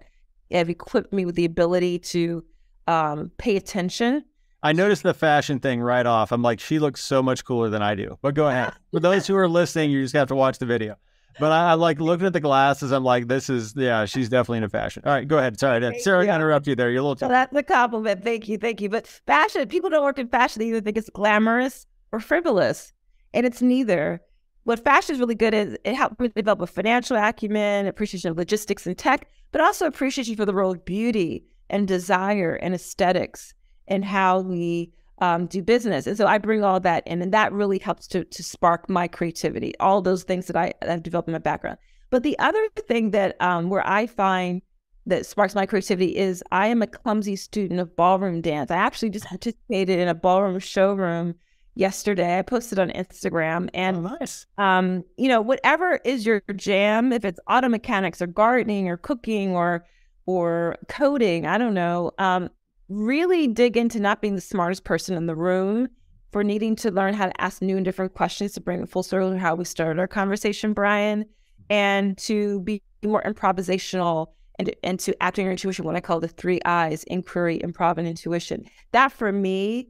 have 0.51 0.68
equipped 0.68 1.12
me 1.12 1.24
with 1.24 1.37
the 1.37 1.44
ability 1.44 2.01
to 2.01 2.44
um, 2.88 3.31
pay 3.38 3.57
attention. 3.57 4.24
I 4.68 4.72
noticed 4.72 5.02
the 5.02 5.14
fashion 5.14 5.61
thing 5.61 5.81
right 5.81 6.04
off. 6.04 6.31
I'm 6.31 6.42
like, 6.42 6.61
she 6.61 6.78
looks 6.78 7.02
so 7.02 7.22
much 7.22 7.42
cooler 7.42 7.70
than 7.70 7.81
I 7.81 7.94
do. 7.94 8.18
But 8.20 8.35
go 8.35 8.48
ahead. 8.48 8.74
For 8.90 9.00
those 9.00 9.26
who 9.26 9.35
are 9.35 9.48
listening, 9.48 9.90
you 9.90 10.02
just 10.02 10.14
have 10.14 10.28
to 10.28 10.35
watch 10.35 10.59
the 10.59 10.66
video. 10.66 10.96
But 11.40 11.52
I, 11.52 11.70
I, 11.70 11.74
like 11.74 12.00
looking 12.00 12.26
at 12.26 12.35
the 12.35 12.40
glasses. 12.40 12.92
I'm 12.92 13.02
like, 13.02 13.28
this 13.28 13.48
is 13.48 13.72
yeah, 13.74 14.04
she's 14.04 14.28
definitely 14.28 14.59
into 14.59 14.68
fashion. 14.68 15.04
All 15.07 15.12
right, 15.12 15.26
go 15.26 15.38
ahead. 15.38 15.59
Sorry, 15.59 15.81
Thank 15.81 16.00
Sarah, 16.00 16.22
you. 16.22 16.31
I 16.31 16.35
interrupt 16.35 16.66
you 16.66 16.74
there. 16.74 16.90
You're 16.90 17.00
a 17.00 17.02
little. 17.02 17.16
So 17.16 17.28
that's 17.28 17.57
a 17.57 17.62
compliment. 17.62 18.22
Thank 18.22 18.46
you, 18.46 18.59
thank 18.59 18.83
you. 18.83 18.90
But 18.90 19.07
fashion, 19.07 19.66
people 19.68 19.88
don't 19.88 20.04
work 20.04 20.18
in 20.18 20.28
fashion. 20.28 20.61
They 20.61 20.68
either 20.68 20.83
think 20.83 20.98
it's 20.98 21.09
glamorous 21.09 21.87
or 22.12 22.20
frivolous, 22.20 22.92
and 23.33 23.46
it's 23.46 23.62
neither. 23.62 24.20
What 24.64 24.85
fashion 24.85 25.14
is 25.14 25.18
really 25.18 25.35
good 25.35 25.54
is 25.54 25.78
it 25.83 25.94
helps 25.94 26.16
develop 26.35 26.61
a 26.61 26.66
financial 26.66 27.16
acumen, 27.16 27.87
appreciation 27.87 28.31
of 28.31 28.37
logistics 28.37 28.87
and 28.87 28.98
tech, 28.98 29.31
but 29.50 29.62
also 29.62 29.87
appreciation 29.87 30.37
for 30.37 30.44
the 30.44 30.52
role 30.52 30.72
of 30.72 30.85
beauty 30.85 31.46
and 31.70 31.88
desire 31.88 32.57
and 32.57 32.74
aesthetics 32.74 33.54
and 33.88 34.05
how 34.05 34.40
we 34.40 34.92
um, 35.20 35.46
do 35.46 35.62
business. 35.62 36.07
And 36.07 36.16
so 36.16 36.27
I 36.27 36.38
bring 36.38 36.62
all 36.62 36.81
that 36.81 37.07
in, 37.07 37.22
and 37.22 37.33
that 37.35 37.53
really 37.53 37.79
helps 37.79 38.07
to 38.09 38.24
to 38.24 38.42
spark 38.42 38.88
my 38.88 39.09
creativity. 39.09 39.74
All 39.81 40.01
those 40.01 40.22
things 40.22 40.46
that 40.46 40.57
I 40.57 40.72
I've 40.83 41.03
developed 41.03 41.29
in 41.29 41.33
my 41.33 41.38
background. 41.38 41.79
But 42.11 42.22
the 42.22 42.38
other 42.38 42.68
thing 42.87 43.11
that 43.11 43.40
um, 43.40 43.68
where 43.68 43.87
I 43.87 44.07
find 44.07 44.62
that 45.07 45.27
sparks 45.27 45.55
my 45.55 45.66
creativity 45.66 46.16
is 46.16 46.44
I 46.53 46.68
am 46.68 46.83
a 46.83 46.87
clumsy 46.87 47.37
student 47.37 47.81
of 47.81 47.96
ballroom 47.96 48.40
dance. 48.40 48.70
I 48.70 48.77
actually 48.77 49.11
just 49.11 49.27
participated 49.27 49.98
in 49.98 50.09
a 50.09 50.14
ballroom 50.14 50.59
showroom 50.59 51.35
yesterday. 51.74 52.38
I 52.38 52.42
posted 52.42 52.79
on 52.79 52.90
Instagram 52.90 53.70
and 53.72 53.98
oh, 53.98 54.16
nice. 54.20 54.46
um, 54.59 55.05
you 55.16 55.29
know, 55.29 55.40
whatever 55.40 56.01
is 56.05 56.27
your 56.27 56.42
jam, 56.57 57.12
if 57.12 57.24
it's 57.24 57.40
auto 57.48 57.68
mechanics 57.68 58.20
or 58.20 58.27
gardening 58.27 58.88
or 58.88 58.96
cooking 58.96 59.57
or 59.57 59.85
or 60.27 60.77
coding, 60.88 61.46
I 61.46 61.57
don't 61.57 61.72
know. 61.72 62.11
Um, 62.18 62.51
really 62.88 63.46
dig 63.46 63.77
into 63.77 64.01
not 64.01 64.20
being 64.20 64.35
the 64.35 64.40
smartest 64.40 64.85
person 64.85 65.16
in 65.16 65.27
the 65.27 65.37
room 65.37 65.88
for 66.33 66.44
needing 66.44 66.77
to 66.77 66.90
learn 66.90 67.14
how 67.14 67.27
to 67.27 67.40
ask 67.40 67.62
new 67.62 67.77
and 67.77 67.85
different 67.85 68.14
questions 68.14 68.53
to 68.53 68.61
bring 68.61 68.83
it 68.83 68.88
full 68.88 69.03
circle 69.03 69.31
to 69.31 69.38
how 69.38 69.55
we 69.55 69.64
started 69.64 69.98
our 69.98 70.09
conversation, 70.09 70.72
Brian, 70.72 71.24
and 71.70 72.16
to 72.18 72.61
be 72.61 72.83
more 73.03 73.22
improvisational 73.22 74.29
and, 74.59 74.74
and 74.83 74.98
to 75.01 75.22
acting 75.22 75.44
your 75.44 75.53
intuition, 75.53 75.85
what 75.85 75.96
I 75.96 76.01
call 76.01 76.20
the 76.20 76.29
three 76.29 76.61
I's 76.64 77.05
inquiry, 77.05 77.61
improv, 77.61 77.98
and 77.98 78.09
intuition. 78.09 78.64
That 78.92 79.12
for 79.12 79.33
me 79.33 79.88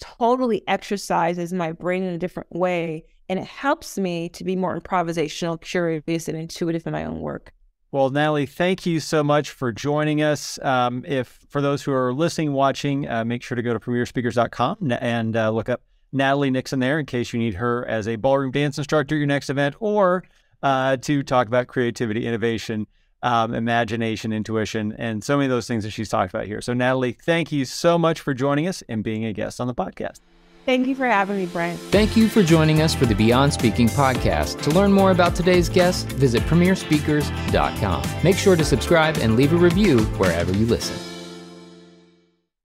totally 0.00 0.62
exercises 0.66 1.52
my 1.52 1.72
brain 1.72 2.02
in 2.02 2.14
a 2.14 2.18
different 2.18 2.50
way. 2.54 3.04
And 3.28 3.38
it 3.38 3.46
helps 3.46 3.98
me 3.98 4.30
to 4.30 4.44
be 4.44 4.56
more 4.56 4.78
improvisational, 4.78 5.60
curious, 5.60 6.28
and 6.28 6.38
intuitive 6.38 6.86
in 6.86 6.92
my 6.92 7.04
own 7.04 7.20
work. 7.20 7.52
Well, 7.90 8.10
Natalie, 8.10 8.44
thank 8.44 8.84
you 8.84 9.00
so 9.00 9.24
much 9.24 9.50
for 9.50 9.72
joining 9.72 10.20
us. 10.20 10.58
Um, 10.60 11.04
if 11.08 11.38
for 11.48 11.62
those 11.62 11.82
who 11.82 11.92
are 11.92 12.12
listening, 12.12 12.52
watching, 12.52 13.08
uh, 13.08 13.24
make 13.24 13.42
sure 13.42 13.56
to 13.56 13.62
go 13.62 13.72
to 13.72 13.80
premierspeakers.com 13.80 14.92
and 15.00 15.34
uh, 15.34 15.50
look 15.50 15.70
up 15.70 15.80
Natalie 16.12 16.50
Nixon 16.50 16.80
there 16.80 16.98
in 16.98 17.06
case 17.06 17.32
you 17.32 17.38
need 17.38 17.54
her 17.54 17.86
as 17.86 18.06
a 18.06 18.16
ballroom 18.16 18.50
dance 18.50 18.76
instructor 18.76 19.14
at 19.14 19.18
your 19.18 19.26
next 19.26 19.48
event 19.48 19.74
or 19.80 20.24
uh, 20.62 20.98
to 20.98 21.22
talk 21.22 21.46
about 21.46 21.66
creativity, 21.66 22.26
innovation, 22.26 22.86
um, 23.22 23.54
imagination, 23.54 24.34
intuition, 24.34 24.92
and 24.98 25.24
so 25.24 25.36
many 25.38 25.46
of 25.46 25.50
those 25.50 25.66
things 25.66 25.82
that 25.84 25.90
she's 25.90 26.10
talked 26.10 26.32
about 26.32 26.44
here. 26.44 26.60
So, 26.60 26.74
Natalie, 26.74 27.12
thank 27.12 27.52
you 27.52 27.64
so 27.64 27.98
much 27.98 28.20
for 28.20 28.34
joining 28.34 28.68
us 28.68 28.82
and 28.90 29.02
being 29.02 29.24
a 29.24 29.32
guest 29.32 29.62
on 29.62 29.66
the 29.66 29.74
podcast. 29.74 30.20
Thank 30.68 30.86
you 30.86 30.94
for 30.94 31.06
having 31.06 31.38
me, 31.38 31.46
Brian. 31.46 31.78
Thank 31.78 32.14
you 32.14 32.28
for 32.28 32.42
joining 32.42 32.82
us 32.82 32.94
for 32.94 33.06
the 33.06 33.14
Beyond 33.14 33.54
Speaking 33.54 33.88
podcast. 33.88 34.60
To 34.64 34.70
learn 34.70 34.92
more 34.92 35.12
about 35.12 35.34
today's 35.34 35.66
guest, 35.70 36.08
visit 36.08 36.42
premierspeakers.com. 36.42 38.02
Make 38.22 38.36
sure 38.36 38.54
to 38.54 38.64
subscribe 38.66 39.16
and 39.16 39.34
leave 39.34 39.54
a 39.54 39.56
review 39.56 40.00
wherever 40.18 40.52
you 40.52 40.66
listen. 40.66 41.17